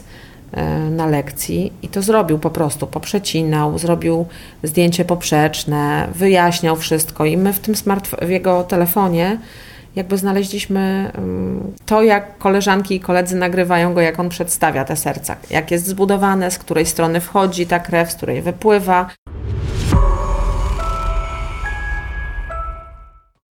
e, 0.51 0.79
na 0.79 1.05
lekcji 1.05 1.73
i 1.81 1.87
to 1.87 2.01
zrobił 2.01 2.39
po 2.39 2.49
prostu, 2.49 2.87
poprzecinał, 2.87 3.79
zrobił 3.79 4.25
zdjęcie 4.63 5.05
poprzeczne, 5.05 6.07
wyjaśniał 6.15 6.75
wszystko 6.75 7.25
i 7.25 7.37
my 7.37 7.53
w 7.53 7.59
tym 7.59 7.75
smart 7.75 8.09
w 8.21 8.29
jego 8.29 8.63
telefonie 8.63 9.37
jakby 9.95 10.17
znaleźliśmy 10.17 11.11
to, 11.85 12.03
jak 12.03 12.37
koleżanki 12.37 12.95
i 12.95 12.99
koledzy 12.99 13.35
nagrywają 13.35 13.93
go, 13.93 14.01
jak 14.01 14.19
on 14.19 14.29
przedstawia 14.29 14.85
te 14.85 14.95
serca, 14.95 15.35
jak 15.49 15.71
jest 15.71 15.87
zbudowane, 15.87 16.51
z 16.51 16.59
której 16.59 16.85
strony 16.85 17.21
wchodzi 17.21 17.67
ta 17.67 17.79
krew, 17.79 18.11
z 18.11 18.15
której 18.15 18.41
wypływa. 18.41 19.09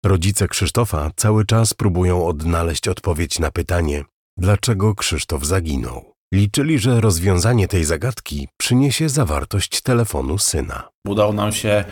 Rodzice 0.06 0.48
Krzysztofa 0.48 1.12
cały 1.16 1.46
czas 1.46 1.74
próbują 1.74 2.26
odnaleźć 2.26 2.88
odpowiedź 2.88 3.40
na 3.40 3.52
pytanie, 3.52 4.04
dlaczego 4.38 4.96
Krzysztof 4.96 5.46
zaginął. 5.46 6.14
Liczyli, 6.34 6.80
że 6.80 7.02
rozwiązanie 7.02 7.68
tej 7.68 7.86
zagadki 7.86 8.48
przyniesie 8.58 9.10
zawartość 9.10 9.82
telefonu 9.82 10.38
syna. 10.38 10.90
Udało 11.08 11.34
nam 11.34 11.52
się 11.52 11.84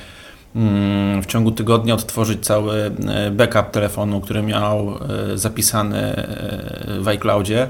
mm, 0.56 1.22
w 1.22 1.26
ciągu 1.26 1.52
tygodnia 1.52 1.93
odtworzyć 1.93 2.45
cały 2.45 2.91
e, 3.08 3.32
backup 3.32 3.72
telefonu, 3.72 4.22
który 4.22 4.43
miał 4.43 4.89
e, 5.34 5.38
zapisany 5.38 5.98
e, 5.98 6.98
w 7.02 7.08
iCloudzie. 7.08 7.69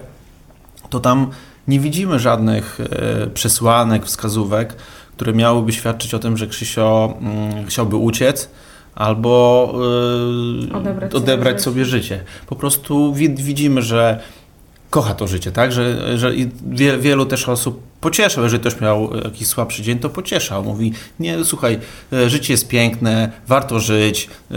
To 0.90 1.00
tam 1.00 1.32
nie 1.68 1.80
widzimy 1.80 2.20
żadnych 2.20 2.80
przesłanek, 3.34 4.06
wskazówek, 4.06 4.76
które 5.16 5.34
miałyby 5.34 5.74
świadczyć 5.74 6.14
o 6.14 6.20
tym, 6.20 6.38
że 6.38 6.48
Krzysio 6.48 7.14
mm, 7.22 7.66
chciałby 7.66 7.96
uciec 7.96 8.50
albo 9.00 9.74
Odebrać 10.74 11.14
odebrać, 11.14 11.62
sobie 11.62 11.62
sobie 11.62 11.86
życie. 11.86 12.24
Po 12.48 12.56
prostu 12.56 13.14
wi- 13.14 13.36
widzimy, 13.36 13.82
że 13.82 14.20
kocha 14.90 15.14
to 15.14 15.28
życie, 15.28 15.52
tak? 15.52 15.72
Że, 15.72 16.18
że 16.18 16.36
i 16.36 16.50
wie, 16.72 16.98
wielu 16.98 17.26
też 17.26 17.50
osób 17.50 17.84
pocieszał, 18.02 18.44
jeżeli 18.44 18.62
ktoś 18.62 18.82
miał 18.82 19.16
jakiś 19.24 19.48
słabszy 19.48 19.84
dzień, 19.84 20.00
to 20.00 20.10
pocieszał. 20.10 20.64
Mówi, 20.64 20.94
nie, 21.20 21.44
słuchaj, 21.44 21.80
e, 22.14 22.30
życie 22.30 22.54
jest 22.54 22.68
piękne, 22.68 23.32
warto 23.48 23.80
żyć, 23.80 24.30
e, 24.52 24.56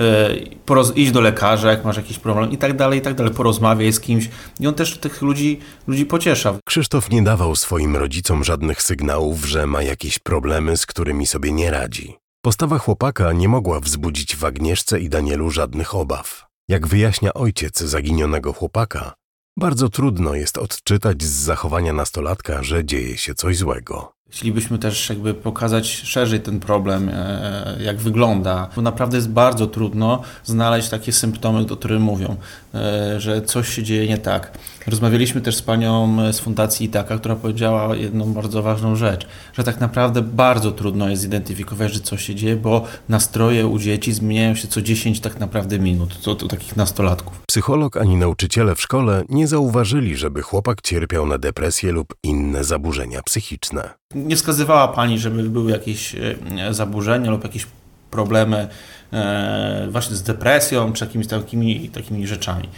poroz- 0.66 0.92
idź 0.96 1.11
do 1.12 1.20
lekarza, 1.20 1.70
jak 1.70 1.85
masz 1.85 1.96
jakiś 1.96 2.18
problem 2.18 2.50
i 2.50 2.59
tak 2.59 2.76
dalej, 2.76 2.98
i 2.98 3.02
tak 3.02 3.14
dalej, 3.14 3.35
porozmawiaj 3.35 3.92
z 3.92 4.00
kimś. 4.00 4.28
I 4.61 4.66
on 4.66 4.74
też 4.74 4.98
tych 4.98 5.22
ludzi, 5.22 5.61
ludzi 5.87 6.07
pociesza. 6.07 6.59
Krzysztof 6.64 7.11
nie 7.11 7.22
dawał 7.22 7.57
swoim 7.57 7.96
rodzicom 7.96 8.44
żadnych 8.44 8.83
sygnałów, 8.83 9.44
że 9.44 9.66
ma 9.66 9.83
jakieś 9.83 10.18
problemy, 10.18 10.76
z 10.76 10.87
którymi 10.87 11.26
sobie 11.26 11.52
nie 11.52 11.70
radzi. 11.70 12.22
Postawa 12.44 12.78
chłopaka 12.78 13.33
nie 13.33 13.48
mogła 13.48 13.81
wzbudzić 13.81 14.37
w 14.37 14.44
Agnieszce 14.44 15.00
i 15.00 15.09
Danielu 15.09 15.50
żadnych 15.50 15.94
obaw. 15.94 16.46
Jak 16.68 16.87
wyjaśnia 16.87 17.35
ojciec 17.35 17.78
zaginionego 17.78 18.52
chłopaka, 18.52 19.14
bardzo 19.57 19.88
trudno 19.88 20.35
jest 20.35 20.59
odczytać 20.59 21.22
z 21.22 21.31
zachowania 21.31 21.92
nastolatka, 21.92 22.62
że 22.62 22.85
dzieje 22.85 23.16
się 23.16 23.35
coś 23.35 23.57
złego. 23.57 24.12
Chcielibyśmy 24.33 24.79
też 24.79 25.09
jakby 25.09 25.35
pokazać 25.35 25.88
szerzej 25.88 26.40
ten 26.40 26.61
problem, 26.61 27.09
e, 27.09 27.77
jak 27.81 27.97
wygląda, 27.97 28.68
bo 28.77 28.83
naprawdę 28.83 29.16
jest 29.16 29.31
bardzo 29.31 29.66
trudno 29.66 30.23
znaleźć 30.45 30.88
takie 30.88 31.12
symptomy, 31.12 31.66
o 31.73 31.77
których 31.77 32.01
mówią, 32.01 32.37
e, 32.75 33.21
że 33.21 33.42
coś 33.42 33.68
się 33.68 33.83
dzieje 33.83 34.09
nie 34.09 34.18
tak. 34.18 34.59
Rozmawialiśmy 34.87 35.40
też 35.40 35.57
z 35.57 35.62
panią 35.62 36.16
z 36.33 36.40
Fundacji 36.40 36.87
Itaka, 36.87 37.18
która 37.18 37.37
powiedziała 37.37 37.97
jedną 37.97 38.33
bardzo 38.33 38.62
ważną 38.62 38.97
rzecz, 38.97 39.27
że 39.53 39.64
tak 39.64 39.81
naprawdę 39.81 40.23
bardzo 40.23 40.73
trudno 40.73 41.09
jest 41.09 41.23
zidentyfikować, 41.23 41.92
że 41.92 42.01
coś 42.01 42.25
się 42.25 42.35
dzieje, 42.35 42.57
bo 42.57 42.85
nastroje 43.09 43.66
u 43.66 43.79
dzieci 43.79 44.12
zmieniają 44.12 44.55
się 44.55 44.68
co 44.68 44.83
10 44.83 45.21
tak 45.21 45.40
naprawdę 45.40 45.79
minut, 45.79 46.18
co 46.21 46.33
u 46.33 46.49
takich 46.49 46.77
nastolatków. 46.77 47.42
Psycholog 47.47 47.97
ani 47.97 48.16
nauczyciele 48.16 48.75
w 48.75 48.81
szkole 48.81 49.25
nie 49.29 49.47
zauważyli, 49.47 50.16
żeby 50.16 50.42
chłopak 50.42 50.83
cierpiał 50.83 51.27
na 51.27 51.38
depresję 51.38 51.92
lub 51.92 52.14
inne 52.23 52.64
zaburzenia 52.64 53.23
psychiczne. 53.23 54.03
Nie 54.23 54.37
wskazywała 54.37 54.89
pani, 54.89 55.19
żeby 55.19 55.43
były 55.43 55.71
jakieś 55.71 56.15
e, 56.15 56.75
zaburzenia 56.75 57.31
lub 57.31 57.45
jakieś 57.45 57.67
problemy 58.11 58.69
e, 59.13 59.89
właśnie 59.91 60.17
z 60.17 60.23
depresją 60.23 60.93
czy 60.93 61.05
jakimiś 61.05 61.27
takimi, 61.27 61.89
takimi 61.89 62.27
rzeczami. 62.27 62.69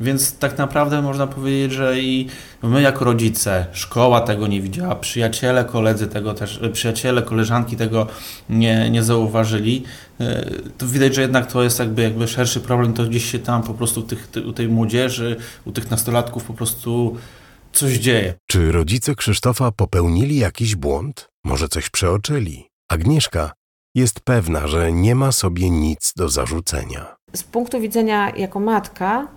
Więc 0.00 0.38
tak 0.38 0.58
naprawdę 0.58 1.02
można 1.02 1.26
powiedzieć, 1.26 1.72
że 1.72 2.00
i 2.00 2.28
my 2.62 2.82
jako 2.82 3.04
rodzice, 3.04 3.66
szkoła 3.72 4.20
tego 4.20 4.46
nie 4.46 4.60
widziała, 4.62 4.94
przyjaciele, 4.94 5.64
koledzy 5.64 6.06
tego 6.06 6.34
też, 6.34 6.60
przyjaciele, 6.72 7.22
koleżanki 7.22 7.76
tego 7.76 8.06
nie, 8.50 8.90
nie 8.90 9.02
zauważyli. 9.02 9.82
E, 10.20 10.50
To 10.78 10.86
widać, 10.86 11.14
że 11.14 11.20
jednak 11.20 11.52
to 11.52 11.62
jest 11.62 11.78
jakby, 11.78 12.02
jakby 12.02 12.28
szerszy 12.28 12.60
problem, 12.60 12.92
to 12.92 13.04
gdzieś 13.04 13.30
się 13.32 13.38
tam 13.38 13.62
po 13.62 13.74
prostu 13.74 14.02
tych, 14.02 14.28
u 14.46 14.52
tej 14.52 14.68
młodzieży, 14.68 15.36
u 15.64 15.72
tych 15.72 15.90
nastolatków 15.90 16.44
po 16.44 16.54
prostu 16.54 17.16
coś 17.74 17.92
dzieje. 17.92 18.34
Czy 18.46 18.72
rodzice 18.72 19.14
Krzysztofa 19.14 19.72
popełnili 19.72 20.36
jakiś 20.36 20.76
błąd? 20.76 21.28
Może 21.44 21.68
coś 21.68 21.90
przeoczyli? 21.90 22.68
Agnieszka 22.88 23.52
jest 23.94 24.20
pewna, 24.20 24.66
że 24.68 24.92
nie 24.92 25.14
ma 25.14 25.32
sobie 25.32 25.70
nic 25.70 26.12
do 26.16 26.28
zarzucenia. 26.28 27.16
z 27.32 27.42
punktu 27.42 27.80
widzenia 27.80 28.30
jako 28.36 28.60
matka 28.60 29.28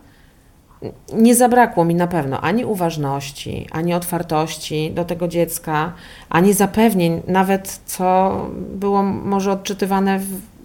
nie 1.14 1.36
zabrakło 1.36 1.86
mi 1.86 1.96
na 1.96 2.08
pewno 2.08 2.42
ani 2.42 2.66
uważności, 2.66 3.68
ani 3.72 3.94
otwartości 3.94 4.92
do 4.92 5.06
tego 5.06 5.28
dziecka, 5.28 5.94
ani 6.30 6.54
zapewnień, 6.54 7.22
nawet 7.28 7.82
co 7.86 8.38
było 8.74 9.04
może 9.04 9.52
odczytywane 9.52 10.20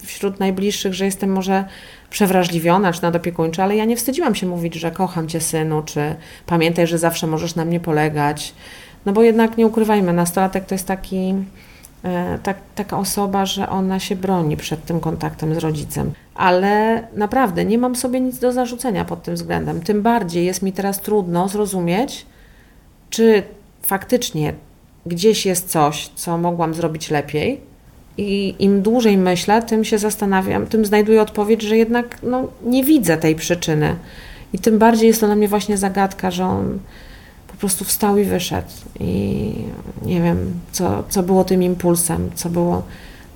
wśród 0.05 0.41
najbliższych, 0.41 0.95
że 0.95 1.05
jestem 1.05 1.33
może 1.33 1.65
przewrażliwiona 2.13 2.93
czy 2.93 3.03
nadopiekuńcza, 3.03 3.65
ale 3.65 3.77
ja 3.77 3.85
nie 3.85 3.97
wstydziłam 3.97 4.35
się 4.35 4.47
mówić, 4.47 4.75
że 4.75 4.91
kocham 4.91 5.29
cię 5.29 5.41
synu, 5.41 5.83
czy 5.83 6.15
pamiętaj, 6.47 6.87
że 6.87 6.99
zawsze 6.99 7.27
możesz 7.27 7.55
na 7.55 7.65
mnie 7.65 7.81
polegać. 7.81 8.55
No 9.07 9.13
bo 9.13 9.23
jednak 9.23 9.57
nie 9.57 9.67
ukrywajmy, 9.67 10.13
nastolatek 10.13 10.65
to 10.67 10.75
jest 10.75 10.87
taki 10.87 11.35
e, 12.05 12.39
tak, 12.43 12.57
taka 12.75 12.99
osoba, 12.99 13.47
że 13.47 13.69
ona 13.69 14.01
się 14.01 14.17
broni 14.17 14.57
przed 14.57 14.85
tym 14.85 15.01
kontaktem 15.01 15.55
z 15.55 15.59
rodzicem. 15.59 16.13
Ale 16.35 17.03
naprawdę 17.17 17.65
nie 17.65 17.79
mam 17.79 17.97
sobie 17.97 18.21
nic 18.21 18.39
do 18.39 18.53
zarzucenia 18.53 19.05
pod 19.05 19.23
tym 19.23 19.35
względem. 19.35 19.81
Tym 19.81 20.03
bardziej 20.03 20.47
jest 20.47 20.63
mi 20.63 20.73
teraz 20.73 21.01
trudno 21.01 21.49
zrozumieć, 21.49 22.27
czy 23.11 23.43
faktycznie 23.83 24.55
gdzieś 25.07 25.47
jest 25.47 25.69
coś, 25.69 26.09
co 26.09 26.39
mogłam 26.39 26.75
zrobić 26.75 27.11
lepiej. 27.11 27.72
I 28.19 28.55
im 28.59 28.83
dłużej 28.83 29.17
myślę, 29.19 29.63
tym 29.63 29.85
się 29.85 29.99
zastanawiam, 29.99 30.67
tym 30.67 30.85
znajduję 30.85 31.23
odpowiedź, 31.23 31.63
że 31.63 31.77
jednak 31.77 32.19
no, 32.23 32.49
nie 32.65 32.85
widzę 32.85 33.17
tej 33.17 33.37
przyczyny. 33.37 33.97
I 34.53 34.59
tym 34.59 34.79
bardziej 34.79 35.07
jest 35.07 35.21
to 35.21 35.27
dla 35.27 35.37
mnie 35.37 35.49
właśnie 35.49 35.79
zagadka, 35.79 36.31
że 36.31 36.45
on 36.45 36.79
po 37.49 37.57
prostu 37.57 37.85
wstał 37.85 38.19
i 38.19 38.25
wyszedł. 38.25 38.69
I 39.01 39.53
nie 40.03 40.23
wiem, 40.23 40.61
co, 40.73 41.05
co 41.09 41.23
było 41.23 41.45
tym 41.45 41.63
impulsem, 41.63 42.31
co 42.35 42.51
było. 42.51 42.83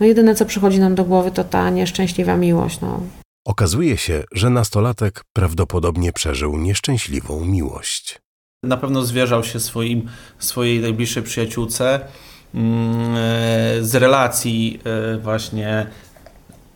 No 0.01 0.07
jedyne, 0.07 0.35
co 0.35 0.45
przychodzi 0.45 0.79
nam 0.79 0.95
do 0.95 1.05
głowy, 1.05 1.31
to 1.31 1.45
ta 1.45 1.71
nieszczęśliwa 1.71 2.37
miłość. 2.37 2.81
No. 2.81 3.01
Okazuje 3.47 3.97
się, 3.97 4.25
że 4.33 4.51
nastolatek 4.51 5.23
prawdopodobnie 5.33 6.13
przeżył 6.13 6.57
nieszczęśliwą 6.57 7.45
miłość. 7.45 8.19
Na 8.63 8.77
pewno 8.77 9.03
zwierzał 9.03 9.45
się 9.45 9.61
swoim, 9.61 10.09
swojej 10.39 10.81
najbliższej 10.81 11.23
przyjaciółce 11.23 12.01
z 13.81 13.95
relacji 13.95 14.81
e, 14.85 15.19
właśnie 15.19 15.87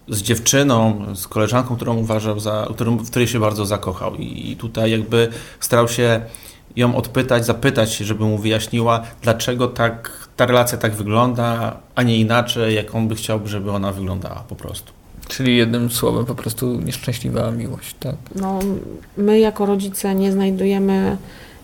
z 0.08 0.22
dziewczyną, 0.22 1.06
z 1.14 1.28
koleżanką, 1.28 1.76
którą 1.76 1.96
uważał 1.96 2.40
za, 2.40 2.66
którą, 2.74 2.96
w 2.96 3.10
której 3.10 3.28
się 3.28 3.40
bardzo 3.40 3.66
zakochał. 3.66 4.14
I, 4.14 4.50
I 4.50 4.56
tutaj 4.56 4.90
jakby 4.90 5.28
starał 5.60 5.88
się 5.88 6.20
ją 6.76 6.96
odpytać, 6.96 7.46
zapytać, 7.46 7.96
żeby 7.96 8.24
mu 8.24 8.38
wyjaśniła, 8.38 9.02
dlaczego 9.22 9.68
tak 9.68 10.28
ta 10.36 10.46
relacja 10.46 10.78
tak 10.78 10.94
wygląda, 10.94 11.76
a 11.94 12.02
nie 12.02 12.18
inaczej, 12.18 12.74
jak 12.74 12.94
on 12.94 13.08
by 13.08 13.14
chciał, 13.14 13.40
żeby 13.44 13.70
ona 13.70 13.92
wyglądała 13.92 14.44
po 14.48 14.56
prostu. 14.56 14.92
Czyli 15.28 15.56
jednym 15.56 15.90
słowem 15.90 16.26
po 16.26 16.34
prostu 16.34 16.80
nieszczęśliwa 16.80 17.50
miłość, 17.50 17.96
tak? 18.00 18.14
No, 18.34 18.58
my 19.16 19.38
jako 19.38 19.66
rodzice 19.66 20.14
nie 20.14 20.32
znajdujemy 20.32 21.16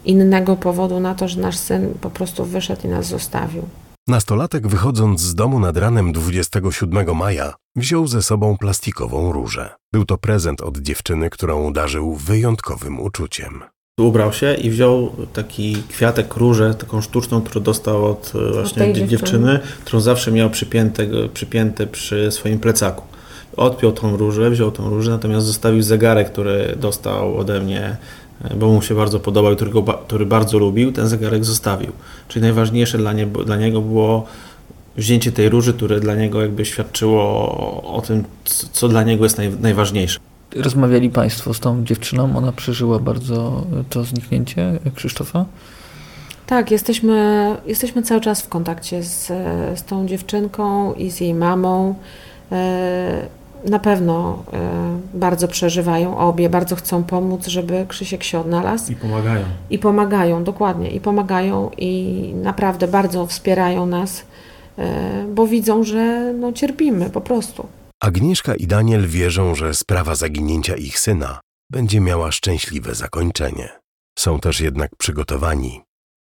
innego 0.04 0.56
powodu 0.56 1.00
na 1.00 1.14
to, 1.14 1.28
że 1.28 1.40
nasz 1.40 1.56
syn 1.56 1.94
po 2.00 2.10
prostu 2.10 2.44
wyszedł 2.44 2.86
i 2.86 2.88
nas 2.88 3.06
zostawił. 3.06 3.62
Nastolatek 4.08 4.66
wychodząc 4.68 5.20
z 5.20 5.34
domu 5.34 5.60
nad 5.60 5.76
ranem 5.76 6.12
27 6.12 7.16
maja 7.16 7.54
wziął 7.76 8.06
ze 8.06 8.22
sobą 8.22 8.56
plastikową 8.58 9.32
różę. 9.32 9.70
Był 9.92 10.04
to 10.04 10.18
prezent 10.18 10.60
od 10.60 10.78
dziewczyny, 10.78 11.30
którą 11.30 11.72
darzył 11.72 12.14
wyjątkowym 12.14 13.00
uczuciem. 13.00 13.60
Ubrał 14.00 14.32
się 14.32 14.54
i 14.54 14.70
wziął 14.70 15.12
taki 15.32 15.82
kwiatek, 15.88 16.36
różę, 16.36 16.74
taką 16.74 17.00
sztuczną, 17.00 17.42
którą 17.42 17.62
dostał 17.64 18.04
od 18.06 18.32
e, 18.48 18.52
właśnie 18.52 18.82
tej 18.82 18.94
dzie- 18.94 19.08
dziewczyny, 19.08 19.60
którą 19.84 20.00
zawsze 20.00 20.32
miał 20.32 20.50
przypięte, 20.50 21.06
przypięte 21.34 21.86
przy 21.86 22.32
swoim 22.32 22.58
plecaku. 22.58 23.02
Odpiął 23.56 23.92
tą 23.92 24.16
różę, 24.16 24.50
wziął 24.50 24.70
tą 24.70 24.90
różę, 24.90 25.10
natomiast 25.10 25.46
zostawił 25.46 25.82
zegarek, 25.82 26.32
który 26.32 26.76
dostał 26.80 27.38
ode 27.38 27.60
mnie, 27.60 27.96
bo 28.56 28.66
mu 28.68 28.82
się 28.82 28.94
bardzo 28.94 29.20
podobał 29.20 29.52
i 29.52 29.56
którego, 29.56 29.82
ba- 29.82 29.98
który 30.06 30.26
bardzo 30.26 30.58
lubił, 30.58 30.92
ten 30.92 31.08
zegarek 31.08 31.44
zostawił. 31.44 31.92
Czyli 32.28 32.42
najważniejsze 32.42 32.98
dla, 32.98 33.12
nie, 33.12 33.26
dla 33.26 33.56
niego 33.56 33.80
było 33.80 34.24
wzięcie 34.96 35.32
tej 35.32 35.48
róży, 35.48 35.74
które 35.74 36.00
dla 36.00 36.14
niego 36.14 36.42
jakby 36.42 36.64
świadczyło 36.64 37.22
o, 37.94 38.02
tym, 38.06 38.24
co 38.72 38.88
dla 38.88 39.02
niego 39.02 39.24
jest 39.24 39.38
naj, 39.38 39.50
najważniejsze. 39.60 40.18
Rozmawiali 40.56 41.10
Państwo 41.10 41.54
z 41.54 41.60
tą 41.60 41.84
dziewczyną, 41.84 42.36
ona 42.36 42.52
przeżyła 42.52 42.98
bardzo 42.98 43.64
to 43.90 44.04
zniknięcie 44.04 44.78
Krzysztofa? 44.94 45.44
Tak, 46.46 46.70
jesteśmy, 46.70 47.56
jesteśmy 47.66 48.02
cały 48.02 48.20
czas 48.20 48.42
w 48.42 48.48
kontakcie 48.48 49.02
z, 49.02 49.26
z 49.78 49.84
tą 49.84 50.06
dziewczynką 50.06 50.94
i 50.94 51.10
z 51.10 51.20
jej 51.20 51.34
mamą. 51.34 51.94
Na 53.64 53.78
pewno 53.78 54.42
e, 54.52 54.98
bardzo 55.14 55.48
przeżywają 55.48 56.18
obie, 56.18 56.50
bardzo 56.50 56.76
chcą 56.76 57.04
pomóc, 57.04 57.46
żeby 57.46 57.86
Krzysiek 57.88 58.24
się 58.24 58.40
odnalazł. 58.40 58.92
I 58.92 58.96
pomagają. 58.96 59.44
I 59.70 59.78
pomagają, 59.78 60.44
dokładnie, 60.44 60.90
i 60.90 61.00
pomagają 61.00 61.70
i 61.78 62.32
naprawdę 62.42 62.88
bardzo 62.88 63.26
wspierają 63.26 63.86
nas, 63.86 64.24
e, 64.78 65.24
bo 65.34 65.46
widzą, 65.46 65.84
że 65.84 66.32
no, 66.32 66.52
cierpimy 66.52 67.10
po 67.10 67.20
prostu. 67.20 67.66
Agnieszka 68.02 68.54
i 68.54 68.66
Daniel 68.66 69.06
wierzą, 69.06 69.54
że 69.54 69.74
sprawa 69.74 70.14
zaginięcia 70.14 70.76
ich 70.76 70.98
syna 70.98 71.40
będzie 71.70 72.00
miała 72.00 72.32
szczęśliwe 72.32 72.94
zakończenie. 72.94 73.68
Są 74.18 74.40
też 74.40 74.60
jednak 74.60 74.96
przygotowani 74.96 75.82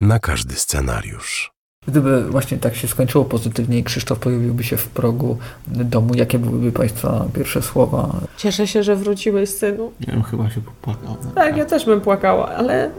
na 0.00 0.18
każdy 0.18 0.54
scenariusz. 0.54 1.57
Gdyby 1.86 2.24
właśnie 2.30 2.58
tak 2.58 2.74
się 2.76 2.88
skończyło 2.88 3.24
pozytywnie 3.24 3.78
i 3.78 3.84
Krzysztof 3.84 4.18
pojawiłby 4.18 4.64
się 4.64 4.76
w 4.76 4.88
progu 4.88 5.36
domu, 5.68 6.14
jakie 6.14 6.38
byłyby 6.38 6.72
Państwa 6.72 7.24
pierwsze 7.34 7.62
słowa? 7.62 8.20
Cieszę 8.36 8.66
się, 8.66 8.82
że 8.82 8.96
wróciłeś, 8.96 9.50
synu. 9.50 9.92
Ja 10.06 10.12
bym 10.14 10.22
chyba 10.22 10.50
się 10.50 10.60
popłakał. 10.60 11.16
Tak, 11.34 11.56
ja 11.56 11.64
też 11.64 11.84
bym 11.86 12.00
płakała, 12.00 12.48
ale 12.48 12.90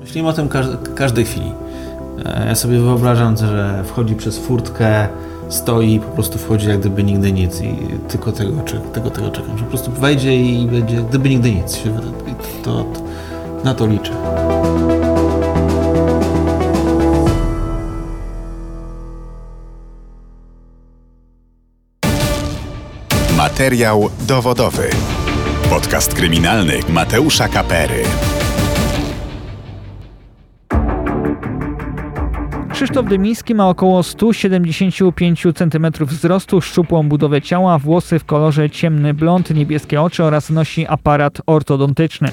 Myślimy 0.00 0.28
o 0.28 0.32
tym 0.32 0.48
każ- 0.48 0.76
każdej 0.94 1.24
chwili. 1.24 1.52
E, 2.24 2.46
Ja 2.48 2.54
sobie 2.54 2.78
wyobrażam, 2.78 3.36
że 3.36 3.84
wchodzi 3.86 4.14
przez 4.14 4.38
furtkę, 4.38 5.08
stoi 5.48 5.94
i 5.94 6.00
po 6.00 6.08
prostu 6.10 6.38
wchodzi 6.38 6.68
jak 6.68 6.80
gdyby 6.80 7.02
nigdy 7.02 7.32
nic 7.32 7.60
i 7.60 7.74
tylko 8.08 8.32
tego, 8.32 8.52
tego, 8.94 9.10
tego 9.10 9.30
czekam, 9.30 9.58
że 9.58 9.64
po 9.64 9.70
prostu 9.70 9.90
wejdzie 9.92 10.36
i 10.36 10.66
będzie 10.66 10.96
gdyby 11.08 11.28
nigdy 11.28 11.52
nic. 11.52 11.76
Się, 11.76 11.90
i 11.90 12.64
to, 12.64 12.84
to, 12.84 13.02
na 13.64 13.74
to 13.74 13.86
liczę. 13.86 14.12
Materiał 23.52 24.10
dowodowy. 24.28 24.90
Podcast 25.70 26.14
kryminalny 26.14 26.80
Mateusza 26.88 27.48
Kapery. 27.48 28.02
Krzysztof 32.72 33.06
Dymiński 33.06 33.54
ma 33.54 33.68
około 33.68 34.02
175 34.02 35.46
cm 35.54 35.86
wzrostu, 36.00 36.60
szczupłą 36.60 37.08
budowę 37.08 37.42
ciała, 37.42 37.78
włosy 37.78 38.18
w 38.18 38.24
kolorze 38.24 38.70
ciemny 38.70 39.14
blond, 39.14 39.50
niebieskie 39.50 40.02
oczy 40.02 40.24
oraz 40.24 40.50
nosi 40.50 40.86
aparat 40.86 41.42
ortodontyczny. 41.46 42.28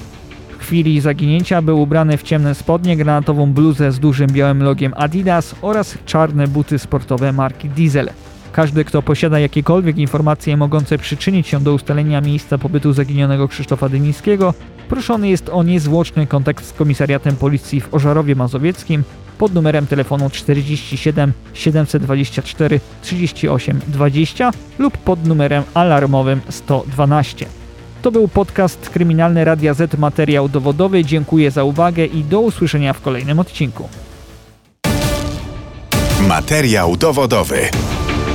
W 0.58 0.62
chwili 0.62 1.00
zaginięcia 1.00 1.62
był 1.62 1.82
ubrany 1.82 2.16
w 2.16 2.22
ciemne 2.22 2.54
spodnie, 2.54 2.96
granatową 2.96 3.52
bluzę 3.52 3.92
z 3.92 3.98
dużym 3.98 4.30
białym 4.30 4.62
logiem 4.62 4.92
Adidas 4.96 5.54
oraz 5.62 5.98
czarne 6.06 6.48
buty 6.48 6.78
sportowe 6.78 7.32
marki 7.32 7.68
Diesel. 7.68 8.10
Każdy, 8.52 8.84
kto 8.84 9.02
posiada 9.02 9.38
jakiekolwiek 9.38 9.98
informacje 9.98 10.56
mogące 10.56 10.98
przyczynić 10.98 11.48
się 11.48 11.60
do 11.60 11.74
ustalenia 11.74 12.20
miejsca 12.20 12.58
pobytu 12.58 12.92
zaginionego 12.92 13.48
Krzysztofa 13.48 13.88
Dymińskiego, 13.88 14.54
proszony 14.88 15.28
jest 15.28 15.48
o 15.48 15.62
niezwłoczny 15.62 16.26
kontakt 16.26 16.64
z 16.64 16.72
komisariatem 16.72 17.36
policji 17.36 17.80
w 17.80 17.94
Ożarowie 17.94 18.34
Mazowieckim 18.34 19.04
pod 19.38 19.54
numerem 19.54 19.86
telefonu 19.86 20.30
47 20.30 21.32
724 21.54 22.80
38 23.02 23.80
20 23.88 24.50
lub 24.78 24.98
pod 24.98 25.26
numerem 25.26 25.62
alarmowym 25.74 26.40
112. 26.48 27.46
To 28.02 28.10
był 28.10 28.28
podcast 28.28 28.90
Kryminalny 28.90 29.44
Radia 29.44 29.74
Z 29.74 29.98
Materiał 29.98 30.48
Dowodowy. 30.48 31.04
Dziękuję 31.04 31.50
za 31.50 31.64
uwagę 31.64 32.06
i 32.06 32.24
do 32.24 32.40
usłyszenia 32.40 32.92
w 32.92 33.00
kolejnym 33.00 33.38
odcinku. 33.38 33.88
Materiał 36.28 36.96
dowodowy. 36.96 37.68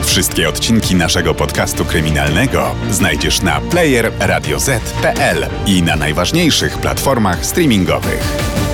Wszystkie 0.05 0.49
odcinki 0.49 0.95
naszego 0.95 1.33
podcastu 1.33 1.85
kryminalnego 1.85 2.75
znajdziesz 2.91 3.41
na 3.41 3.61
player 3.61 4.11
radioz.pl 4.19 5.47
i 5.65 5.83
na 5.83 5.95
najważniejszych 5.95 6.77
platformach 6.77 7.45
streamingowych. 7.45 8.64